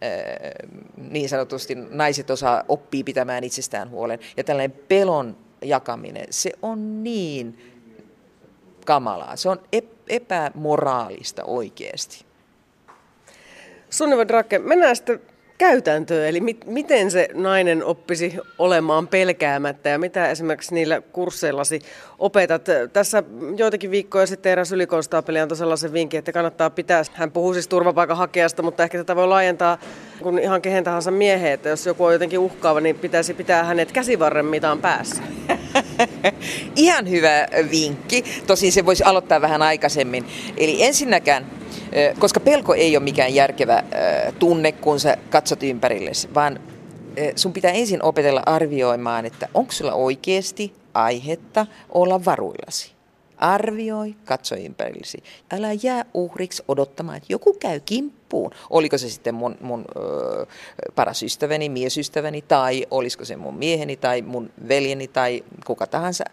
eh, 0.01 0.51
niin 0.97 1.29
sanotusti 1.29 1.75
naiset 1.75 2.31
osaa 2.31 2.65
oppii 2.69 3.05
pitämään 3.05 3.45
itsestään 3.45 3.91
huolen. 3.91 4.19
Ja 4.37 4.45
tällainen 4.45 4.79
pelon 4.89 5.37
jakaminen, 5.63 6.27
se 6.31 6.53
on 6.63 7.05
niin 7.05 7.59
kamalaa. 8.87 9.37
Se 9.37 9.49
on 9.49 9.61
epämoraalista 10.09 11.45
oikeasti. 11.45 12.25
Sunniva 13.91 14.29
Drake, 14.29 14.59
mennään 14.59 14.97
sitten 14.97 15.21
käytäntöä, 15.61 16.27
eli 16.27 16.41
mit, 16.41 16.67
miten 16.67 17.11
se 17.11 17.29
nainen 17.35 17.85
oppisi 17.85 18.37
olemaan 18.59 19.09
pelkäämättä 19.09 19.89
ja 19.89 19.99
mitä 19.99 20.31
esimerkiksi 20.31 20.75
niillä 20.75 21.01
kursseillasi 21.01 21.81
opetat. 22.19 22.67
Tässä 22.93 23.23
joitakin 23.57 23.91
viikkoja 23.91 24.27
sitten 24.27 24.53
eräs 24.53 24.73
ylikonstaapeli 24.73 25.41
antoi 25.41 25.57
sellaisen 25.57 25.93
vinkin, 25.93 26.19
että 26.19 26.33
kannattaa 26.33 26.71
pitää, 26.71 27.03
hän 27.13 27.33
puhuu 27.33 27.53
siis 27.53 27.69
turvapaikanhakijasta, 27.69 28.63
mutta 28.63 28.83
ehkä 28.83 28.99
tätä 28.99 29.17
voi 29.17 29.29
laajentaa 29.29 29.79
kun 30.23 30.39
ihan 30.39 30.63
kehen 30.63 30.85
tahansa 30.85 31.11
mieheen, 31.11 31.53
että 31.53 31.69
jos 31.69 31.87
joku 31.87 32.05
on 32.05 32.13
jotenkin 32.13 32.39
uhkaava, 32.39 32.81
niin 32.81 32.99
pitäisi 32.99 33.35
pitää 33.35 33.65
hänet 33.65 33.93
käsivarren 33.93 34.47
mitaan 34.47 34.79
päässä. 34.79 35.23
Ihan 36.77 37.11
hyvä 37.11 37.47
vinkki. 37.71 38.25
Tosin 38.47 38.73
se 38.73 38.87
voisi 38.87 39.05
aloittaa 39.05 39.41
vähän 39.41 39.63
aikaisemmin. 39.63 40.27
Eli 40.57 40.83
ensinnäkään 40.83 41.60
koska 42.19 42.41
pelko 42.41 42.75
ei 42.75 42.97
ole 42.97 43.05
mikään 43.05 43.35
järkevä 43.35 43.85
tunne, 44.39 44.73
kun 44.73 45.01
sä 45.01 45.17
katsot 45.31 45.63
ympärillesi, 45.63 46.29
vaan 46.35 46.61
sun 47.37 47.53
pitää 47.53 47.71
ensin 47.71 48.03
opetella 48.03 48.43
arvioimaan, 48.47 49.27
että 49.27 49.49
onko 49.55 49.73
sulla 49.73 49.93
oikeasti 49.93 50.73
aihetta 50.95 51.67
olla 51.89 52.25
varuillasi. 52.25 52.93
Arvioi, 53.37 54.15
katso 54.25 54.57
ympärillesi. 54.57 55.23
Älä 55.53 55.69
jää 55.83 56.05
uhriksi 56.15 56.63
odottamaan, 56.69 57.17
että 57.17 57.33
joku 57.33 57.53
käy 57.53 57.81
kimppuun. 57.81 58.51
Oliko 58.71 58.99
se 58.99 59.09
sitten 59.09 59.35
mun, 59.35 59.57
mun 59.61 59.85
ö, 59.97 60.47
paras 60.95 61.23
ystäväni, 61.23 61.69
miesystäväni, 61.69 62.43
tai 62.43 62.87
olisiko 62.91 63.25
se 63.25 63.37
mun 63.37 63.55
mieheni, 63.55 63.97
tai 63.97 64.23
mun 64.23 64.51
veljeni, 64.69 65.09
tai 65.09 65.45
kuka 65.67 65.87
tahansa 65.87 66.25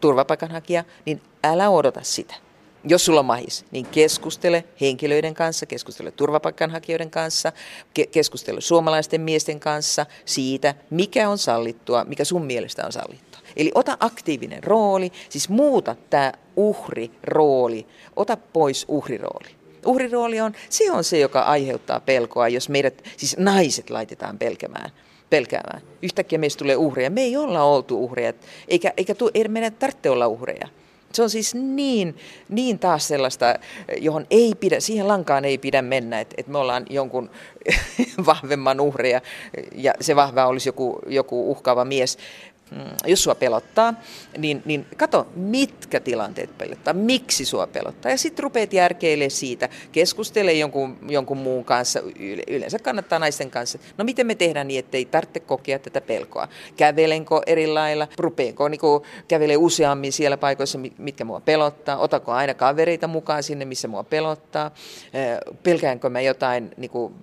turvapaikanhakija, 0.00 0.84
niin 1.06 1.22
älä 1.44 1.70
odota 1.70 2.00
sitä 2.02 2.34
jos 2.84 3.04
sulla 3.04 3.20
on 3.20 3.26
mahis, 3.26 3.64
niin 3.70 3.86
keskustele 3.86 4.64
henkilöiden 4.80 5.34
kanssa, 5.34 5.66
keskustele 5.66 6.10
turvapaikanhakijoiden 6.10 7.10
kanssa, 7.10 7.52
ke- 7.98 8.06
keskustele 8.06 8.60
suomalaisten 8.60 9.20
miesten 9.20 9.60
kanssa 9.60 10.06
siitä, 10.24 10.74
mikä 10.90 11.28
on 11.28 11.38
sallittua, 11.38 12.04
mikä 12.04 12.24
sun 12.24 12.44
mielestä 12.44 12.86
on 12.86 12.92
sallittua. 12.92 13.40
Eli 13.56 13.72
ota 13.74 13.96
aktiivinen 14.00 14.64
rooli, 14.64 15.12
siis 15.28 15.48
muuta 15.48 15.96
tämä 16.10 16.32
uhrirooli, 16.56 17.86
ota 18.16 18.36
pois 18.36 18.84
uhrirooli. 18.88 19.48
Uhrirooli 19.86 20.40
on, 20.40 20.52
se 20.68 20.92
on 20.92 21.04
se, 21.04 21.18
joka 21.18 21.40
aiheuttaa 21.40 22.00
pelkoa, 22.00 22.48
jos 22.48 22.68
meidät, 22.68 23.04
siis 23.16 23.36
naiset 23.38 23.90
laitetaan 23.90 24.38
pelkämään 24.38 24.90
pelkäämään. 25.30 25.82
Yhtäkkiä 26.02 26.38
meistä 26.38 26.58
tulee 26.58 26.76
uhreja. 26.76 27.10
Me 27.10 27.20
ei 27.20 27.36
olla 27.36 27.62
oltu 27.62 28.04
uhreja, 28.04 28.32
eikä, 28.68 28.92
eikä 28.96 29.14
tu, 29.14 29.30
ei 29.34 29.48
meidän 29.48 29.72
tarvitse 29.72 30.10
olla 30.10 30.28
uhreja. 30.28 30.68
Se 31.12 31.22
on 31.22 31.30
siis 31.30 31.54
niin, 31.54 32.16
niin 32.48 32.78
taas 32.78 33.08
sellaista, 33.08 33.54
johon 33.98 34.26
ei 34.30 34.54
pidä, 34.60 34.80
siihen 34.80 35.08
lankaan 35.08 35.44
ei 35.44 35.58
pidä 35.58 35.82
mennä, 35.82 36.20
että, 36.20 36.34
että 36.38 36.52
me 36.52 36.58
ollaan 36.58 36.86
jonkun 36.90 37.30
vahvemman 38.26 38.80
uhreja 38.80 39.20
ja 39.74 39.94
se 40.00 40.16
vahva 40.16 40.46
olisi 40.46 40.68
joku, 40.68 40.98
joku 41.06 41.50
uhkaava 41.50 41.84
mies. 41.84 42.18
Mm, 42.70 42.78
jos 43.06 43.22
sua 43.22 43.34
pelottaa, 43.34 43.94
niin, 44.38 44.62
niin 44.64 44.86
kato, 44.96 45.26
mitkä 45.34 46.00
tilanteet 46.00 46.58
pelottaa, 46.58 46.94
miksi 46.94 47.44
sua 47.44 47.66
pelottaa. 47.66 48.10
Ja 48.10 48.18
sitten 48.18 48.42
rupeat 48.42 48.72
järkeilemään 48.72 49.30
siitä, 49.30 49.68
keskustele 49.92 50.52
jonkun, 50.52 50.98
jonkun 51.08 51.38
muun 51.38 51.64
kanssa, 51.64 52.00
yleensä 52.48 52.78
kannattaa 52.78 53.18
naisten 53.18 53.50
kanssa. 53.50 53.78
No 53.98 54.04
miten 54.04 54.26
me 54.26 54.34
tehdään 54.34 54.68
niin, 54.68 54.78
ettei 54.78 55.04
tarvitse 55.04 55.40
kokea 55.40 55.78
tätä 55.78 56.00
pelkoa? 56.00 56.48
Kävelenko 56.76 57.42
eri 57.46 57.66
lailla, 57.66 58.08
rupeenko 58.18 58.68
niin 58.68 58.80
kävele 59.28 59.56
useammin 59.56 60.12
siellä 60.12 60.36
paikoissa, 60.36 60.78
mitkä 60.98 61.24
mua 61.24 61.40
pelottaa, 61.40 61.98
otako 61.98 62.32
aina 62.32 62.54
kavereita 62.54 63.06
mukaan 63.06 63.42
sinne, 63.42 63.64
missä 63.64 63.88
mua 63.88 64.04
pelottaa, 64.04 64.70
pelkäänkö 65.62 66.08
mä 66.08 66.20
jotain 66.20 66.70
niin 66.76 66.90
kuin 66.90 67.14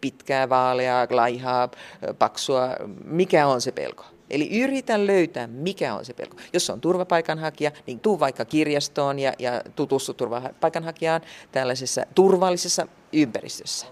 pitkää, 0.00 0.48
vaaleaa, 0.48 1.06
laihaa, 1.10 1.70
paksua, 2.18 2.68
mikä 3.04 3.46
on 3.46 3.60
se 3.60 3.72
pelko? 3.72 4.04
Eli 4.32 4.60
yritä 4.60 5.06
löytää, 5.06 5.46
mikä 5.46 5.94
on 5.94 6.04
se 6.04 6.14
pelko. 6.14 6.36
Jos 6.52 6.70
on 6.70 6.80
turvapaikanhakija, 6.80 7.70
niin 7.86 8.00
tuu 8.00 8.20
vaikka 8.20 8.44
kirjastoon 8.44 9.18
ja, 9.18 9.32
ja 9.38 9.62
tutustu 9.76 10.14
turvapaikanhakijaan 10.14 11.20
tällaisessa 11.52 12.06
turvallisessa 12.14 12.86
ympäristössä. 13.12 13.86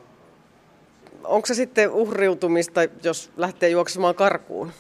Onko 1.24 1.46
se 1.46 1.54
sitten 1.54 1.90
uhriutumista, 1.90 2.80
jos 3.02 3.30
lähtee 3.36 3.68
juoksemaan 3.68 4.14
karkuun? 4.14 4.72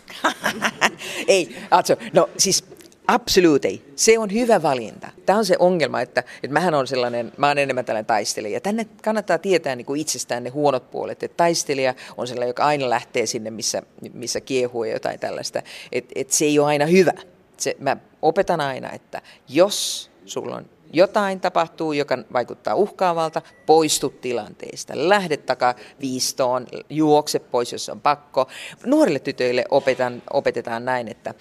ei, 1.28 1.56
also, 1.70 1.96
no 2.12 2.28
siis 2.38 2.64
Absolut 3.10 3.64
ei. 3.64 3.84
Se 3.96 4.18
on 4.18 4.32
hyvä 4.32 4.62
valinta. 4.62 5.08
Tämä 5.26 5.38
on 5.38 5.44
se 5.44 5.56
ongelma, 5.58 6.00
että, 6.00 6.20
että 6.20 6.52
mähän 6.52 6.74
on 6.74 6.86
sellainen, 6.86 7.32
mä 7.36 7.48
oon 7.48 7.58
enemmän 7.58 7.84
tällainen 7.84 8.06
taistelija. 8.06 8.56
Ja 8.56 8.60
tänne 8.60 8.86
kannattaa 9.04 9.38
tietää 9.38 9.76
niin 9.76 9.84
kuin 9.84 10.00
itsestään 10.00 10.44
ne 10.44 10.50
huonot 10.50 10.90
puolet. 10.90 11.22
Että 11.22 11.36
taistelija 11.36 11.94
on 12.16 12.26
sellainen, 12.26 12.48
joka 12.50 12.64
aina 12.64 12.90
lähtee 12.90 13.26
sinne, 13.26 13.50
missä, 13.50 13.82
missä 14.12 14.40
kiehuu 14.40 14.84
ja 14.84 14.92
jotain 14.92 15.20
tällaista. 15.20 15.62
Että 15.92 16.12
et 16.14 16.30
se 16.30 16.44
ei 16.44 16.58
ole 16.58 16.66
aina 16.66 16.86
hyvä. 16.86 17.12
Se, 17.56 17.76
mä 17.78 17.96
opetan 18.22 18.60
aina, 18.60 18.92
että 18.92 19.22
jos 19.48 20.10
sulla 20.24 20.56
on 20.56 20.68
jotain 20.92 21.40
tapahtuu, 21.40 21.92
joka 21.92 22.18
vaikuttaa 22.32 22.74
uhkaavalta, 22.74 23.42
poistu 23.66 24.08
tilanteesta. 24.20 24.92
Lähde 24.96 25.36
takaa 25.36 25.74
viistoon, 26.00 26.66
juokse 26.90 27.38
pois, 27.38 27.72
jos 27.72 27.88
on 27.88 28.00
pakko. 28.00 28.48
Nuorille 28.86 29.18
tytöille 29.18 29.64
opetan, 29.70 30.22
opetetaan 30.32 30.84
näin, 30.84 31.08
että 31.08 31.34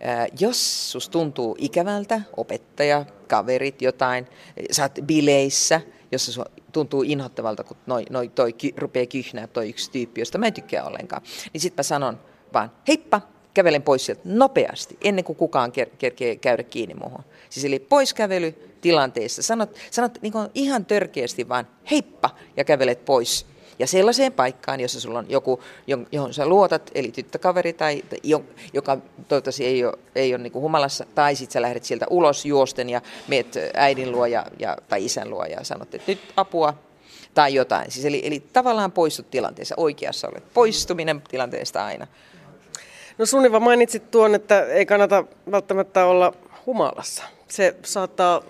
ää, 0.00 0.26
jos 0.40 0.92
sus 0.92 1.08
tuntuu 1.08 1.56
ikävältä, 1.58 2.20
opettaja, 2.36 3.04
kaverit, 3.28 3.82
jotain, 3.82 4.26
saat 4.70 4.98
bileissä, 5.02 5.80
jossa 6.12 6.32
se 6.32 6.42
tuntuu 6.72 7.02
inhottavalta, 7.02 7.64
kun 7.64 7.76
noi, 7.86 8.04
noi, 8.10 8.28
toi 8.28 8.52
ky, 8.52 8.72
rupeaa 8.76 9.06
kyhnää 9.06 9.46
toi 9.46 9.68
yksi 9.68 9.90
tyyppi, 9.90 10.20
josta 10.20 10.38
mä 10.38 10.46
en 10.46 10.54
tykkää 10.54 10.84
ollenkaan, 10.84 11.22
niin 11.52 11.60
sitten 11.60 11.78
mä 11.78 11.82
sanon 11.82 12.20
vaan 12.52 12.72
heippa, 12.88 13.20
kävelen 13.56 13.82
pois 13.82 14.06
sieltä 14.06 14.22
nopeasti, 14.24 14.96
ennen 15.00 15.24
kuin 15.24 15.36
kukaan 15.36 15.72
kerkee 15.98 16.36
käydä 16.36 16.62
kiinni 16.62 16.94
muuhun. 16.94 17.24
Siis 17.50 17.64
eli 17.64 17.78
poiskävely 17.78 18.54
tilanteessa. 18.80 19.42
Sanot, 19.42 19.76
sanot 19.90 20.18
niin 20.22 20.32
ihan 20.54 20.84
törkeästi 20.84 21.48
vaan 21.48 21.66
heippa 21.90 22.30
ja 22.56 22.64
kävelet 22.64 23.04
pois. 23.04 23.46
Ja 23.78 23.86
sellaiseen 23.86 24.32
paikkaan, 24.32 24.80
jossa 24.80 25.00
sulla 25.00 25.18
on 25.18 25.26
joku, 25.28 25.62
johon 26.12 26.34
sä 26.34 26.46
luotat, 26.46 26.90
eli 26.94 27.10
tyttökaveri, 27.10 27.72
tai, 27.72 28.02
joka 28.72 28.98
toivottavasti 29.28 29.64
ei 29.64 29.84
ole, 29.84 29.98
ei 30.14 30.34
ole 30.34 30.42
niin 30.42 30.54
humalassa, 30.54 31.06
tai 31.14 31.36
sitten 31.36 31.52
sä 31.52 31.62
lähdet 31.62 31.84
sieltä 31.84 32.06
ulos 32.10 32.44
juosten 32.44 32.90
ja 32.90 33.00
meet 33.28 33.54
äidin 33.74 34.12
luo 34.12 34.26
ja, 34.26 34.46
ja, 34.58 34.76
tai 34.88 35.04
isän 35.04 35.30
luo 35.30 35.44
ja 35.44 35.64
sanot, 35.64 35.94
että 35.94 36.12
nyt 36.12 36.20
apua, 36.36 36.74
tai 37.34 37.54
jotain. 37.54 37.90
Siis 37.90 38.06
eli, 38.06 38.22
eli 38.24 38.40
tavallaan 38.52 38.92
poistut 38.92 39.30
tilanteessa, 39.30 39.74
oikeassa 39.78 40.28
olet. 40.28 40.54
Poistuminen 40.54 41.22
tilanteesta 41.28 41.84
aina. 41.84 42.06
No 43.18 43.26
Suniva 43.26 43.60
mainitsit 43.60 44.10
tuon, 44.10 44.34
että 44.34 44.64
ei 44.64 44.86
kannata 44.86 45.24
välttämättä 45.50 46.06
olla 46.06 46.32
humalassa. 46.66 47.22
Se 47.48 47.76
saattaa 47.84 48.42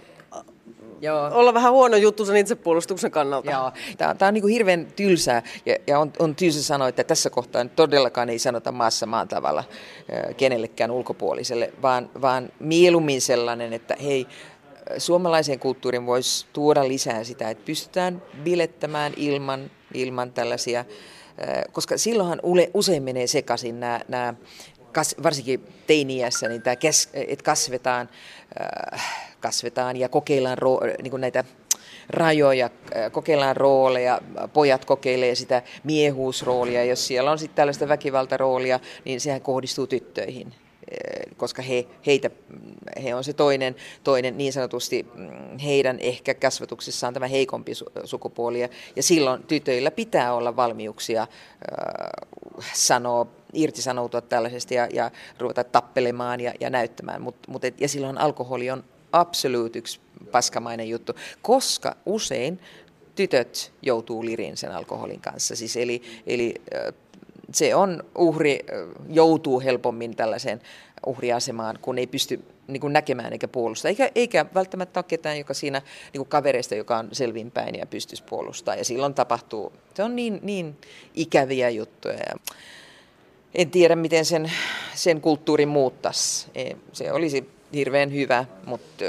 Joo. 1.00 1.30
olla 1.32 1.54
vähän 1.54 1.72
huono 1.72 1.96
juttu 1.96 2.24
sen 2.24 2.36
itsepuolustuksen 2.36 3.10
kannalta. 3.10 3.50
Joo. 3.50 3.72
Tämä, 3.98 4.14
tämä 4.14 4.28
on 4.28 4.34
niin 4.34 4.42
kuin 4.42 4.52
hirveän 4.52 4.86
tylsää 4.96 5.42
ja, 5.66 5.76
ja 5.86 5.98
on, 5.98 6.12
on 6.18 6.36
tylsä 6.36 6.62
sanoa, 6.62 6.88
että 6.88 7.04
tässä 7.04 7.30
kohtaa 7.30 7.64
todellakaan 7.64 8.28
ei 8.28 8.38
sanota 8.38 8.72
maassa 8.72 9.06
maan 9.06 9.28
tavalla 9.28 9.64
kenellekään 10.36 10.90
ulkopuoliselle, 10.90 11.72
vaan, 11.82 12.10
vaan 12.22 12.48
mieluummin 12.60 13.20
sellainen, 13.20 13.72
että 13.72 13.96
hei, 14.02 14.26
suomalaiseen 14.98 15.58
kulttuurin 15.58 16.06
voisi 16.06 16.46
tuoda 16.52 16.88
lisää 16.88 17.24
sitä, 17.24 17.50
että 17.50 17.64
pystytään 17.64 18.22
bilettämään 18.44 19.12
ilman, 19.16 19.70
ilman 19.94 20.32
tällaisia, 20.32 20.84
koska 21.72 21.98
silloinhan 21.98 22.40
usein 22.74 23.02
menee 23.02 23.26
sekaisin 23.26 23.80
nämä, 23.80 24.00
nämä 24.08 24.34
varsinkin 25.22 25.68
teiniässä, 25.86 26.48
niin 26.48 26.62
tämä, 26.62 26.76
että 27.14 27.44
kasvetaan, 27.44 28.08
kasvetaan 29.40 29.96
ja 29.96 30.08
kokeillaan 30.08 30.58
niin 31.02 31.10
kuin 31.10 31.20
näitä 31.20 31.44
rajoja, 32.10 32.70
kokeillaan 33.12 33.56
rooleja, 33.56 34.20
pojat 34.52 34.84
kokeilee 34.84 35.34
sitä 35.34 35.62
miehuusroolia, 35.84 36.84
jos 36.84 37.06
siellä 37.06 37.30
on 37.30 37.38
sitten 37.38 37.56
tällaista 37.56 37.88
väkivaltaroolia, 37.88 38.80
niin 39.04 39.20
sehän 39.20 39.40
kohdistuu 39.40 39.86
tyttöihin 39.86 40.54
koska 41.36 41.62
he, 41.62 41.86
heitä, 42.06 42.30
he 43.04 43.14
on 43.14 43.24
se 43.24 43.32
toinen, 43.32 43.76
toinen 44.04 44.38
niin 44.38 44.52
sanotusti 44.52 45.06
mm, 45.14 45.58
heidän 45.58 45.98
ehkä 46.00 46.34
kasvatuksessaan 46.34 47.14
tämä 47.14 47.26
heikompi 47.26 47.72
sukupuoli. 48.04 48.60
Ja 48.96 49.02
silloin 49.02 49.42
tytöillä 49.42 49.90
pitää 49.90 50.34
olla 50.34 50.56
valmiuksia 50.56 51.22
äh, 51.22 51.28
sanoa, 52.72 53.26
irtisanoutua 53.52 54.20
tällaisesta 54.20 54.74
ja, 54.74 54.88
ja 54.92 55.10
ruveta 55.38 55.64
tappelemaan 55.64 56.40
ja, 56.40 56.52
ja 56.60 56.70
näyttämään. 56.70 57.22
Mut, 57.22 57.36
mut 57.48 57.64
et, 57.64 57.80
ja 57.80 57.88
silloin 57.88 58.18
alkoholi 58.18 58.70
on 58.70 58.84
absoluut 59.12 59.76
yksi 59.76 60.00
paskamainen 60.32 60.88
juttu, 60.88 61.12
koska 61.42 61.96
usein 62.06 62.60
tytöt 63.14 63.72
joutuu 63.82 64.24
lirin 64.24 64.56
sen 64.56 64.72
alkoholin 64.72 65.20
kanssa. 65.20 65.56
Siis 65.56 65.76
eli, 65.76 66.02
eli 66.26 66.54
se 67.56 67.74
on, 67.74 68.04
uhri 68.18 68.60
joutuu 69.08 69.60
helpommin 69.60 70.16
tällaiseen 70.16 70.60
uhriasemaan, 71.06 71.78
kun 71.82 71.98
ei 71.98 72.06
pysty 72.06 72.40
niin 72.66 72.80
kuin 72.80 72.92
näkemään 72.92 73.32
eikä 73.32 73.48
puolustaa. 73.48 73.88
Eikä, 73.88 74.10
eikä 74.14 74.46
välttämättä 74.54 75.00
ole 75.00 75.04
ketään, 75.08 75.38
joka 75.38 75.54
siinä 75.54 75.82
niin 76.12 76.20
kuin 76.20 76.28
kavereista, 76.28 76.74
joka 76.74 76.98
on 76.98 77.08
selvinpäin 77.12 77.74
ja 77.74 77.86
pystyisi 77.86 78.22
puolustamaan. 78.22 78.78
Ja 78.78 78.84
silloin 78.84 79.14
tapahtuu, 79.14 79.72
se 79.94 80.02
on 80.02 80.16
niin, 80.16 80.38
niin 80.42 80.76
ikäviä 81.14 81.70
juttuja. 81.70 82.14
Ja 82.14 82.36
en 83.54 83.70
tiedä, 83.70 83.96
miten 83.96 84.24
sen, 84.24 84.52
sen 84.94 85.20
kulttuurin 85.20 85.68
muuttaisi. 85.68 86.46
Se 86.92 87.12
olisi 87.12 87.50
hirveän 87.74 88.12
hyvä, 88.12 88.44
mutta 88.66 89.04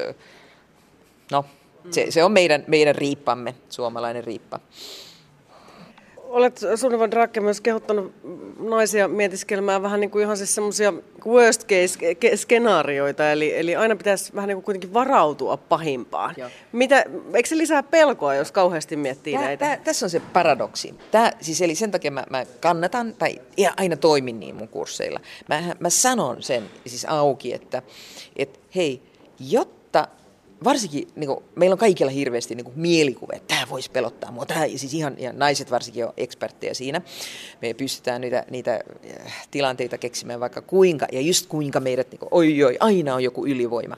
no, 1.31 1.45
se, 1.91 2.05
se 2.09 2.23
on 2.23 2.31
meidän, 2.31 2.63
meidän 2.67 2.95
riippamme, 2.95 3.55
suomalainen 3.69 4.23
riippa. 4.23 4.59
Olet 6.27 6.59
Sunnivan 6.75 7.11
Drake 7.11 7.39
myös 7.39 7.61
kehottanut 7.61 8.11
naisia 8.59 9.07
mietiskelemään 9.07 9.81
vähän 9.81 9.99
niin 9.99 10.11
kuin 10.11 10.23
ihan 10.23 10.37
siis 10.37 10.55
semmoisia 10.55 10.93
worst 11.25 11.65
case 11.67 12.35
skenaarioita, 12.35 13.31
eli, 13.31 13.57
eli 13.57 13.75
aina 13.75 13.95
pitäisi 13.95 14.35
vähän 14.35 14.47
niin 14.47 14.55
kuin 14.55 14.63
kuitenkin 14.63 14.93
varautua 14.93 15.57
pahimpaan. 15.57 16.35
Mitä, 16.71 17.05
eikö 17.33 17.49
se 17.49 17.57
lisää 17.57 17.83
pelkoa, 17.83 18.35
jos 18.35 18.51
kauheasti 18.51 18.95
miettii 18.95 19.33
tää, 19.33 19.43
näitä? 19.43 19.65
Tää, 19.65 19.77
tässä 19.77 20.05
on 20.05 20.09
se 20.09 20.19
paradoksi. 20.33 20.95
Tää, 21.11 21.31
siis 21.41 21.61
eli 21.61 21.75
sen 21.75 21.91
takia 21.91 22.11
mä, 22.11 22.23
mä 22.29 22.45
kannatan, 22.59 23.13
tai 23.13 23.39
ja 23.57 23.73
aina 23.77 23.95
toimin 23.95 24.39
niin 24.39 24.55
mun 24.55 24.67
kursseilla. 24.67 25.19
Mä, 25.49 25.75
mä 25.79 25.89
sanon 25.89 26.43
sen 26.43 26.63
siis 26.85 27.05
auki, 27.05 27.53
että 27.53 27.81
et, 28.35 28.59
hei, 28.75 29.01
jotta 29.39 30.07
varsinkin 30.63 31.07
niin 31.15 31.27
kuin, 31.27 31.39
meillä 31.55 31.73
on 31.73 31.79
kaikilla 31.79 32.11
hirveästi 32.11 32.55
niin 32.55 32.65
kuin, 32.65 32.79
mielikuva, 32.79 33.33
että 33.35 33.55
tämä 33.55 33.69
voisi 33.69 33.91
pelottaa 33.91 34.31
mua. 34.31 34.45
Tämä, 34.45 34.67
siis 34.75 34.93
ihan, 34.93 35.15
ja 35.17 35.33
naiset 35.33 35.71
varsinkin 35.71 36.05
on 36.05 36.13
eksperttejä 36.17 36.73
siinä. 36.73 37.01
Me 37.61 37.73
pystytään 37.73 38.21
niitä, 38.21 38.45
niitä 38.49 38.79
äh, 39.25 39.47
tilanteita 39.51 39.97
keksimään 39.97 40.39
vaikka 40.39 40.61
kuinka, 40.61 41.07
ja 41.11 41.21
just 41.21 41.45
kuinka 41.45 41.79
meidät, 41.79 42.11
niin 42.11 42.19
kuin, 42.19 42.29
oi 42.31 42.63
oi, 42.63 42.77
aina 42.79 43.15
on 43.15 43.23
joku 43.23 43.45
ylivoima. 43.45 43.97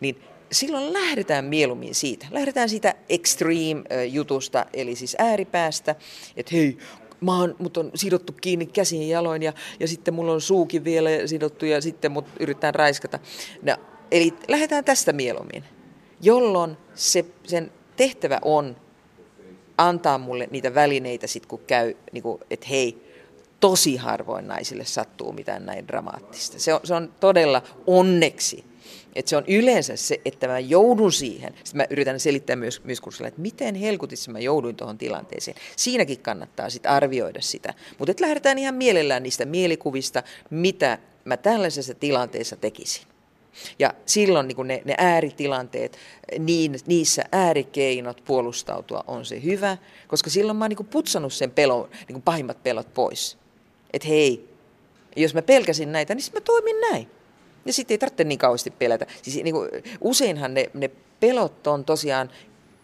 Niin 0.00 0.22
silloin 0.52 0.92
lähdetään 0.92 1.44
mieluummin 1.44 1.94
siitä. 1.94 2.26
Lähdetään 2.30 2.68
siitä 2.68 2.94
extreme-jutusta, 3.08 4.66
eli 4.74 4.96
siis 4.96 5.16
ääripäästä, 5.18 5.94
että 6.36 6.56
hei, 6.56 6.78
mä 7.20 7.38
oon, 7.38 7.56
mut 7.58 7.76
on 7.76 7.90
sidottu 7.94 8.32
kiinni 8.40 8.66
käsiin 8.66 9.08
jaloin 9.08 9.42
ja, 9.42 9.52
ja 9.80 9.88
sitten 9.88 10.14
mulla 10.14 10.32
on 10.32 10.40
suukin 10.40 10.84
vielä 10.84 11.10
sidottu 11.26 11.66
ja 11.66 11.80
sitten 11.80 12.12
mut 12.12 12.26
yritetään 12.40 12.74
raiskata. 12.74 13.18
No, 13.62 13.76
eli 14.10 14.34
lähdetään 14.48 14.84
tästä 14.84 15.12
mieluummin 15.12 15.64
jolloin 16.20 16.76
se, 16.94 17.24
sen 17.46 17.72
tehtävä 17.96 18.38
on 18.42 18.76
antaa 19.78 20.18
mulle 20.18 20.48
niitä 20.50 20.74
välineitä 20.74 21.26
sit 21.26 21.46
kun 21.46 21.60
käy, 21.66 21.94
niin 22.12 22.22
kuin, 22.22 22.40
että 22.50 22.66
hei, 22.66 23.10
tosi 23.60 23.96
harvoin 23.96 24.48
naisille 24.48 24.84
sattuu 24.84 25.32
mitään 25.32 25.66
näin 25.66 25.88
dramaattista. 25.88 26.58
Se 26.58 26.74
on, 26.74 26.80
se 26.84 26.94
on 26.94 27.14
todella 27.20 27.62
onneksi. 27.86 28.64
Että 29.14 29.30
se 29.30 29.36
on 29.36 29.44
yleensä 29.48 29.96
se, 29.96 30.20
että 30.24 30.48
mä 30.48 30.58
joudun 30.58 31.12
siihen. 31.12 31.52
Sitten 31.64 31.76
mä 31.76 31.86
yritän 31.90 32.20
selittää 32.20 32.56
myös, 32.56 32.84
myös 32.84 33.00
kurssilla, 33.00 33.28
että 33.28 33.40
miten 33.40 33.74
helkutissa 33.74 34.30
mä 34.30 34.38
jouduin 34.38 34.76
tuohon 34.76 34.98
tilanteeseen. 34.98 35.56
Siinäkin 35.76 36.20
kannattaa 36.20 36.70
sitten 36.70 36.90
arvioida 36.92 37.40
sitä. 37.40 37.74
Mutta 37.98 38.14
lähdetään 38.20 38.58
ihan 38.58 38.74
mielellään 38.74 39.22
niistä 39.22 39.44
mielikuvista, 39.44 40.22
mitä 40.50 40.98
mä 41.24 41.36
tällaisessa 41.36 41.94
tilanteessa 41.94 42.56
tekisin. 42.56 43.09
Ja 43.78 43.94
silloin 44.06 44.48
niin 44.48 44.66
ne, 44.66 44.82
ne 44.84 44.94
ääritilanteet, 44.98 45.98
niin, 46.38 46.74
niissä 46.86 47.24
äärikeinot 47.32 48.24
puolustautua 48.24 49.04
on 49.06 49.24
se 49.24 49.42
hyvä, 49.42 49.76
koska 50.08 50.30
silloin 50.30 50.58
mä 50.58 50.64
oon 50.64 50.70
niin 50.70 50.86
putsannut 50.86 51.32
sen 51.32 51.50
pelon, 51.50 51.88
niin 52.08 52.22
pahimmat 52.22 52.62
pelot 52.62 52.94
pois. 52.94 53.38
Että 53.92 54.08
hei, 54.08 54.48
jos 55.16 55.34
mä 55.34 55.42
pelkäsin 55.42 55.92
näitä, 55.92 56.14
niin 56.14 56.24
mä 56.34 56.40
toimin 56.40 56.76
näin. 56.90 57.08
Ja 57.66 57.72
sitten 57.72 57.94
ei 57.94 57.98
tarvitse 57.98 58.24
niin 58.24 58.38
kauheasti 58.38 58.70
pelätä. 58.70 59.06
Siis 59.22 59.44
niin 59.44 59.54
kuin, 59.54 59.70
useinhan 60.00 60.54
ne, 60.54 60.70
ne 60.74 60.90
pelot 61.20 61.66
on 61.66 61.84
tosiaan 61.84 62.30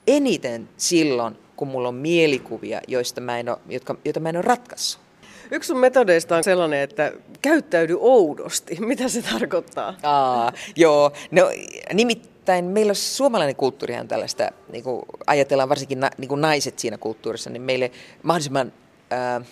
eniten 0.07 0.69
silloin, 0.77 1.37
kun 1.57 1.69
mulla 1.69 1.89
on 1.89 1.95
mielikuvia, 1.95 2.81
joista 2.89 3.21
mä 3.21 3.39
en 3.39 3.49
ole, 3.49 3.59
jotka, 3.69 3.97
joita 4.05 4.21
mä 4.21 4.29
en 4.29 4.37
ole 4.37 4.43
ratkaissut. 4.43 5.06
Yksi 5.51 5.67
sun 5.67 5.79
metodeista 5.79 6.37
on 6.37 6.45
sellainen, 6.45 6.81
että 6.81 7.13
käyttäydy 7.43 7.97
oudosti. 8.01 8.77
Mitä 8.81 9.09
se 9.09 9.23
tarkoittaa? 9.23 9.95
Aa, 10.03 10.53
joo, 10.77 11.13
no 11.31 11.51
nimittäin 11.93 12.65
meillä 12.65 12.95
suomalainen 12.95 13.57
kulttuuri 13.57 13.97
on 13.97 14.09
tällaista, 14.09 14.51
niin 14.73 14.85
kuin 14.85 15.03
ajatellaan 15.27 15.69
varsinkin 15.69 16.01
na, 16.01 16.11
niin 16.19 16.29
kuin 16.29 16.41
naiset 16.41 16.79
siinä 16.79 16.99
kulttuurissa, 16.99 17.51
niin 17.51 17.63
meille 17.63 17.91
mahdollisimman, 18.23 18.73
äh, 19.13 19.47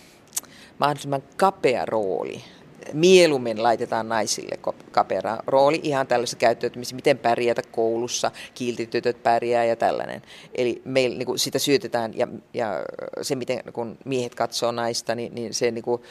mahdollisimman 0.79 1.23
kapea 1.37 1.87
rooli 1.87 2.45
mieluummin 2.93 3.63
laitetaan 3.63 4.09
naisille 4.09 4.59
kapera 4.91 5.39
rooli 5.47 5.81
ihan 5.83 6.07
tällaisessa 6.07 6.37
käyttäytymisessä, 6.37 6.97
miten 6.97 7.19
pärjätä 7.19 7.63
koulussa, 7.63 8.31
kiiltitytöt 8.55 9.23
pärjää 9.23 9.65
ja 9.65 9.77
tällainen. 9.77 10.23
Eli 10.55 10.83
meillä 10.85 11.19
niin 11.19 11.27
kuin 11.27 11.39
sitä 11.39 11.59
syötetään 11.59 12.13
ja, 12.17 12.29
ja 12.55 12.85
se, 13.23 13.35
miten 13.35 13.63
kun 13.73 13.99
miehet 14.05 14.35
katsoo 14.35 14.73
naista, 14.73 15.15
niin, 15.15 15.35
niin 15.35 15.55
se 15.55 15.71
niin 15.71 15.85
kuin, 15.85 16.03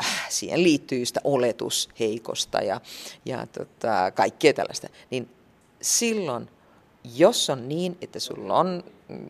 äh, 0.00 0.26
siihen 0.28 0.62
liittyy 0.62 1.06
sitä 1.06 1.20
oletusheikosta 1.24 2.58
ja, 2.58 2.80
ja 3.24 3.46
tota, 3.46 4.10
kaikkea 4.14 4.52
tällaista. 4.52 4.88
Niin 5.10 5.28
silloin, 5.82 6.48
jos 7.14 7.50
on 7.50 7.68
niin, 7.68 7.98
että 8.00 8.20
sulla 8.20 8.58
on, 8.58 8.84
mm, 9.08 9.28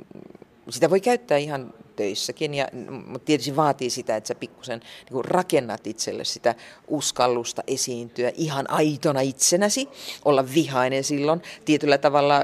sitä 0.70 0.90
voi 0.90 1.00
käyttää 1.00 1.38
ihan 1.38 1.74
töissäkin, 1.96 2.54
ja, 2.54 2.68
mutta 3.06 3.24
tietysti 3.24 3.56
vaatii 3.56 3.90
sitä, 3.90 4.16
että 4.16 4.28
sä 4.28 4.34
pikkusen 4.34 4.80
niin 5.10 5.24
rakennat 5.24 5.86
itselle 5.86 6.24
sitä 6.24 6.54
uskallusta 6.88 7.62
esiintyä 7.66 8.32
ihan 8.34 8.70
aitona 8.70 9.20
itsenäsi, 9.20 9.88
olla 10.24 10.44
vihainen 10.54 11.04
silloin, 11.04 11.42
tietyllä 11.64 11.98
tavalla 11.98 12.40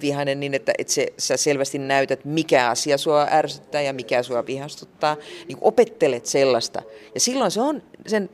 vihainen 0.00 0.40
niin, 0.40 0.54
että, 0.54 0.72
että 0.78 0.92
se, 0.92 1.06
sä 1.18 1.36
selvästi 1.36 1.78
näytät, 1.78 2.24
mikä 2.24 2.68
asia 2.68 2.98
sua 2.98 3.26
ärsyttää 3.30 3.82
ja 3.82 3.92
mikä 3.92 4.22
sua 4.22 4.46
vihastuttaa, 4.46 5.16
niin 5.48 5.58
opettelet 5.60 6.26
sellaista. 6.26 6.82
Ja 7.14 7.20
silloin 7.20 7.50
se 7.50 7.60
on 7.60 7.82
sen, 8.06 8.30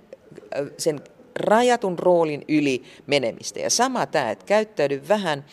sen 0.78 1.00
rajatun 1.36 1.98
roolin 1.98 2.44
yli 2.48 2.82
menemistä. 3.06 3.60
Ja 3.60 3.70
sama 3.70 4.06
tämä, 4.06 4.30
että 4.30 4.44
käyttäydy 4.44 5.02
vähän, 5.08 5.44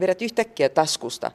vedät 0.00 0.22
yhtäkkiä 0.22 0.68
taskusta 0.68 1.30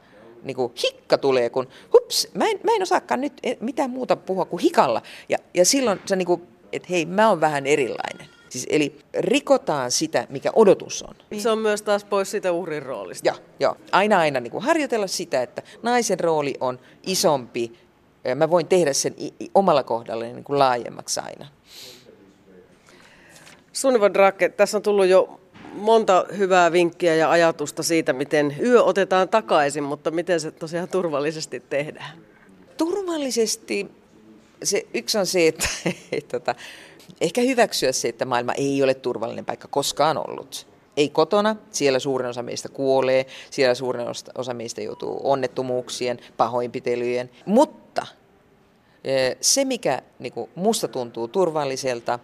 niin 0.46 0.56
kuin 0.56 0.72
hikka 0.82 1.18
tulee, 1.18 1.50
kun 1.50 1.68
hups, 1.92 2.28
mä 2.34 2.46
en, 2.48 2.60
mä 2.62 2.72
en 2.76 2.82
osaakaan 2.82 3.20
nyt 3.20 3.32
e, 3.42 3.54
mitään 3.60 3.90
muuta 3.90 4.16
puhua 4.16 4.44
kuin 4.44 4.62
hikalla. 4.62 5.02
Ja, 5.28 5.38
ja 5.54 5.64
silloin 5.64 6.00
se 6.06 6.16
niin 6.16 6.26
kuin, 6.26 6.42
että 6.72 6.88
hei, 6.90 7.06
mä 7.06 7.28
oon 7.28 7.40
vähän 7.40 7.66
erilainen. 7.66 8.26
Siis, 8.48 8.66
eli 8.70 8.98
rikotaan 9.18 9.90
sitä, 9.90 10.26
mikä 10.30 10.50
odotus 10.54 11.02
on. 11.02 11.14
Se 11.38 11.50
on 11.50 11.58
myös 11.58 11.82
taas 11.82 12.04
pois 12.04 12.30
siitä 12.30 12.52
uhrin 12.52 12.82
roolista. 12.82 13.28
Joo, 13.28 13.36
joo. 13.60 13.76
aina 13.92 14.18
aina 14.18 14.40
niin 14.40 14.50
kuin 14.50 14.64
harjoitella 14.64 15.06
sitä, 15.06 15.42
että 15.42 15.62
naisen 15.82 16.20
rooli 16.20 16.54
on 16.60 16.78
isompi. 17.06 17.72
Mä 18.34 18.50
voin 18.50 18.66
tehdä 18.66 18.92
sen 18.92 19.14
omalla 19.54 19.82
kohdallani 19.82 20.32
niin 20.32 20.44
kuin 20.44 20.58
laajemmaksi 20.58 21.20
aina. 21.20 21.46
Sunniva 23.72 24.14
Drake, 24.14 24.48
tässä 24.48 24.78
on 24.78 24.82
tullut 24.82 25.06
jo 25.06 25.40
monta 25.76 26.26
hyvää 26.38 26.72
vinkkiä 26.72 27.14
ja 27.14 27.30
ajatusta 27.30 27.82
siitä, 27.82 28.12
miten 28.12 28.56
yö 28.60 28.82
otetaan 28.82 29.28
takaisin, 29.28 29.84
mutta 29.84 30.10
miten 30.10 30.40
se 30.40 30.50
tosiaan 30.50 30.88
turvallisesti 30.88 31.60
tehdään? 31.60 32.18
Turvallisesti 32.76 33.90
se, 34.62 34.86
yksi 34.94 35.18
on 35.18 35.26
se, 35.26 35.46
että, 35.46 35.68
että, 36.12 36.38
tota, 36.38 36.54
ehkä 37.20 37.40
hyväksyä 37.40 37.92
se, 37.92 38.08
että 38.08 38.24
maailma 38.24 38.52
ei 38.52 38.82
ole 38.82 38.94
turvallinen 38.94 39.44
paikka 39.44 39.68
koskaan 39.68 40.18
ollut. 40.28 40.66
Ei 40.96 41.08
kotona, 41.08 41.56
siellä 41.70 41.98
suurin 41.98 42.28
osa 42.28 42.42
meistä 42.42 42.68
kuolee, 42.68 43.26
siellä 43.50 43.74
suurin 43.74 44.06
osa 44.34 44.54
meistä 44.54 44.82
joutuu 44.82 45.20
onnettomuuksien, 45.24 46.18
pahoinpitelyjen, 46.36 47.30
mutta 47.46 48.06
eh, 49.04 49.36
se, 49.40 49.64
mikä 49.64 50.02
niin 50.18 50.32
kuin, 50.32 50.50
musta 50.54 50.88
tuntuu 50.88 51.28
turvalliselta, 51.28 52.18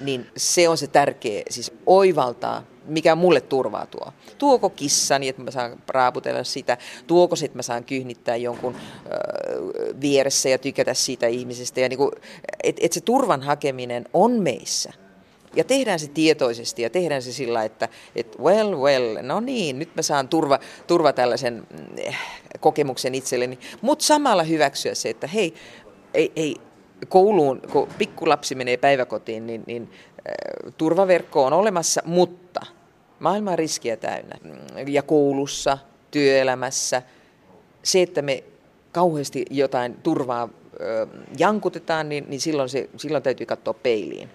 niin 0.00 0.26
se 0.36 0.68
on 0.68 0.78
se 0.78 0.86
tärkeä, 0.86 1.42
siis 1.50 1.72
oivaltaa 1.86 2.64
mikä 2.88 3.14
mulle 3.14 3.40
turvaa 3.40 3.86
tuo. 3.86 4.12
Tuoko 4.38 4.70
kissani, 4.70 5.28
että 5.28 5.42
mä 5.42 5.50
saan 5.50 5.82
raaputella 5.88 6.44
sitä, 6.44 6.78
tuoko 7.06 7.36
että 7.44 7.58
mä 7.58 7.62
saan 7.62 7.84
kyhnittää 7.84 8.36
jonkun 8.36 8.74
ö, 8.74 8.80
vieressä 10.00 10.48
ja 10.48 10.58
tykätä 10.58 10.94
siitä 10.94 11.26
ihmisestä. 11.26 11.80
Ja 11.80 11.88
niin 11.88 11.98
että 12.62 12.80
et 12.84 12.92
se 12.92 13.00
turvan 13.00 13.42
hakeminen 13.42 14.04
on 14.12 14.32
meissä. 14.32 14.92
Ja 15.56 15.64
tehdään 15.64 15.98
se 15.98 16.08
tietoisesti 16.08 16.82
ja 16.82 16.90
tehdään 16.90 17.22
se 17.22 17.32
sillä, 17.32 17.64
että 17.64 17.88
et 18.16 18.38
well, 18.38 18.76
well, 18.76 19.18
no 19.22 19.40
niin, 19.40 19.78
nyt 19.78 19.96
mä 19.96 20.02
saan 20.02 20.28
turva, 20.28 20.58
turva 20.86 21.12
tällaisen 21.12 21.66
eh, 21.96 22.18
kokemuksen 22.60 23.14
itselleni. 23.14 23.58
Mutta 23.80 24.04
samalla 24.04 24.42
hyväksyä 24.42 24.94
se, 24.94 25.10
että 25.10 25.26
hei, 25.26 25.54
ei, 26.14 26.32
ei 26.36 26.56
kouluun, 27.08 27.60
kun 27.72 27.88
pikkulapsi 27.98 28.54
menee 28.54 28.76
päiväkotiin, 28.76 29.46
niin, 29.46 29.64
niin 29.66 29.90
äh, 29.92 30.72
turvaverkko 30.76 31.44
on 31.44 31.52
olemassa, 31.52 32.02
mutta– 32.04 32.60
Maailma 33.18 33.50
on 33.50 33.58
riskiä 33.58 33.96
täynnä. 33.96 34.36
Ja 34.86 35.02
koulussa, 35.02 35.78
työelämässä. 36.10 37.02
Se, 37.82 38.02
että 38.02 38.22
me 38.22 38.44
kauheasti 38.92 39.44
jotain 39.50 39.94
turvaa 39.94 40.48
ö, 40.80 41.06
jankutetaan, 41.38 42.08
niin, 42.08 42.24
niin 42.28 42.40
silloin, 42.40 42.68
se, 42.68 42.90
silloin 42.96 43.22
täytyy 43.22 43.46
katsoa 43.46 43.74
peiliin. 43.74 44.28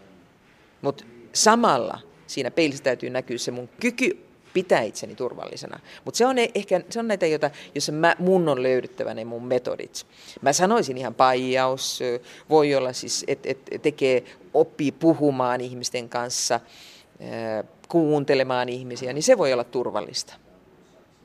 Mutta 0.82 1.04
samalla 1.34 2.00
siinä 2.28 2.52
peilissä 2.52 2.84
täytyy 2.84 3.10
näkyä 3.10 3.38
se 3.38 3.52
mun 3.52 3.70
kyky 3.80 4.26
pitää 4.54 4.82
itseni 4.82 5.16
turvallisena. 5.16 5.80
Mutta 6.06 6.18
se 6.18 6.26
on 6.26 6.40
e- 6.40 6.52
ehkä 6.56 6.82
se 6.90 7.00
on 7.00 7.08
näitä, 7.08 7.28
joita, 7.28 7.52
joissa 7.76 7.92
mä, 7.92 8.16
mun 8.20 8.50
on 8.50 8.64
löydyttävä 8.64 9.14
ne 9.14 9.26
mun 9.26 9.46
metodit. 9.46 10.06
Mä 10.42 10.54
sanoisin 10.54 10.98
ihan 10.98 11.14
paijaus, 11.14 12.00
voi 12.50 12.76
olla 12.76 12.94
siis, 12.94 13.24
että 13.28 13.50
et 13.50 13.82
tekee, 13.82 14.24
oppii 14.54 14.92
puhumaan 14.92 15.62
ihmisten 15.62 16.10
kanssa, 16.10 16.60
kuuntelemaan 17.88 18.70
ihmisiä, 18.70 19.14
niin 19.14 19.24
se 19.24 19.38
voi 19.38 19.54
olla 19.54 19.64
turvallista. 19.64 20.43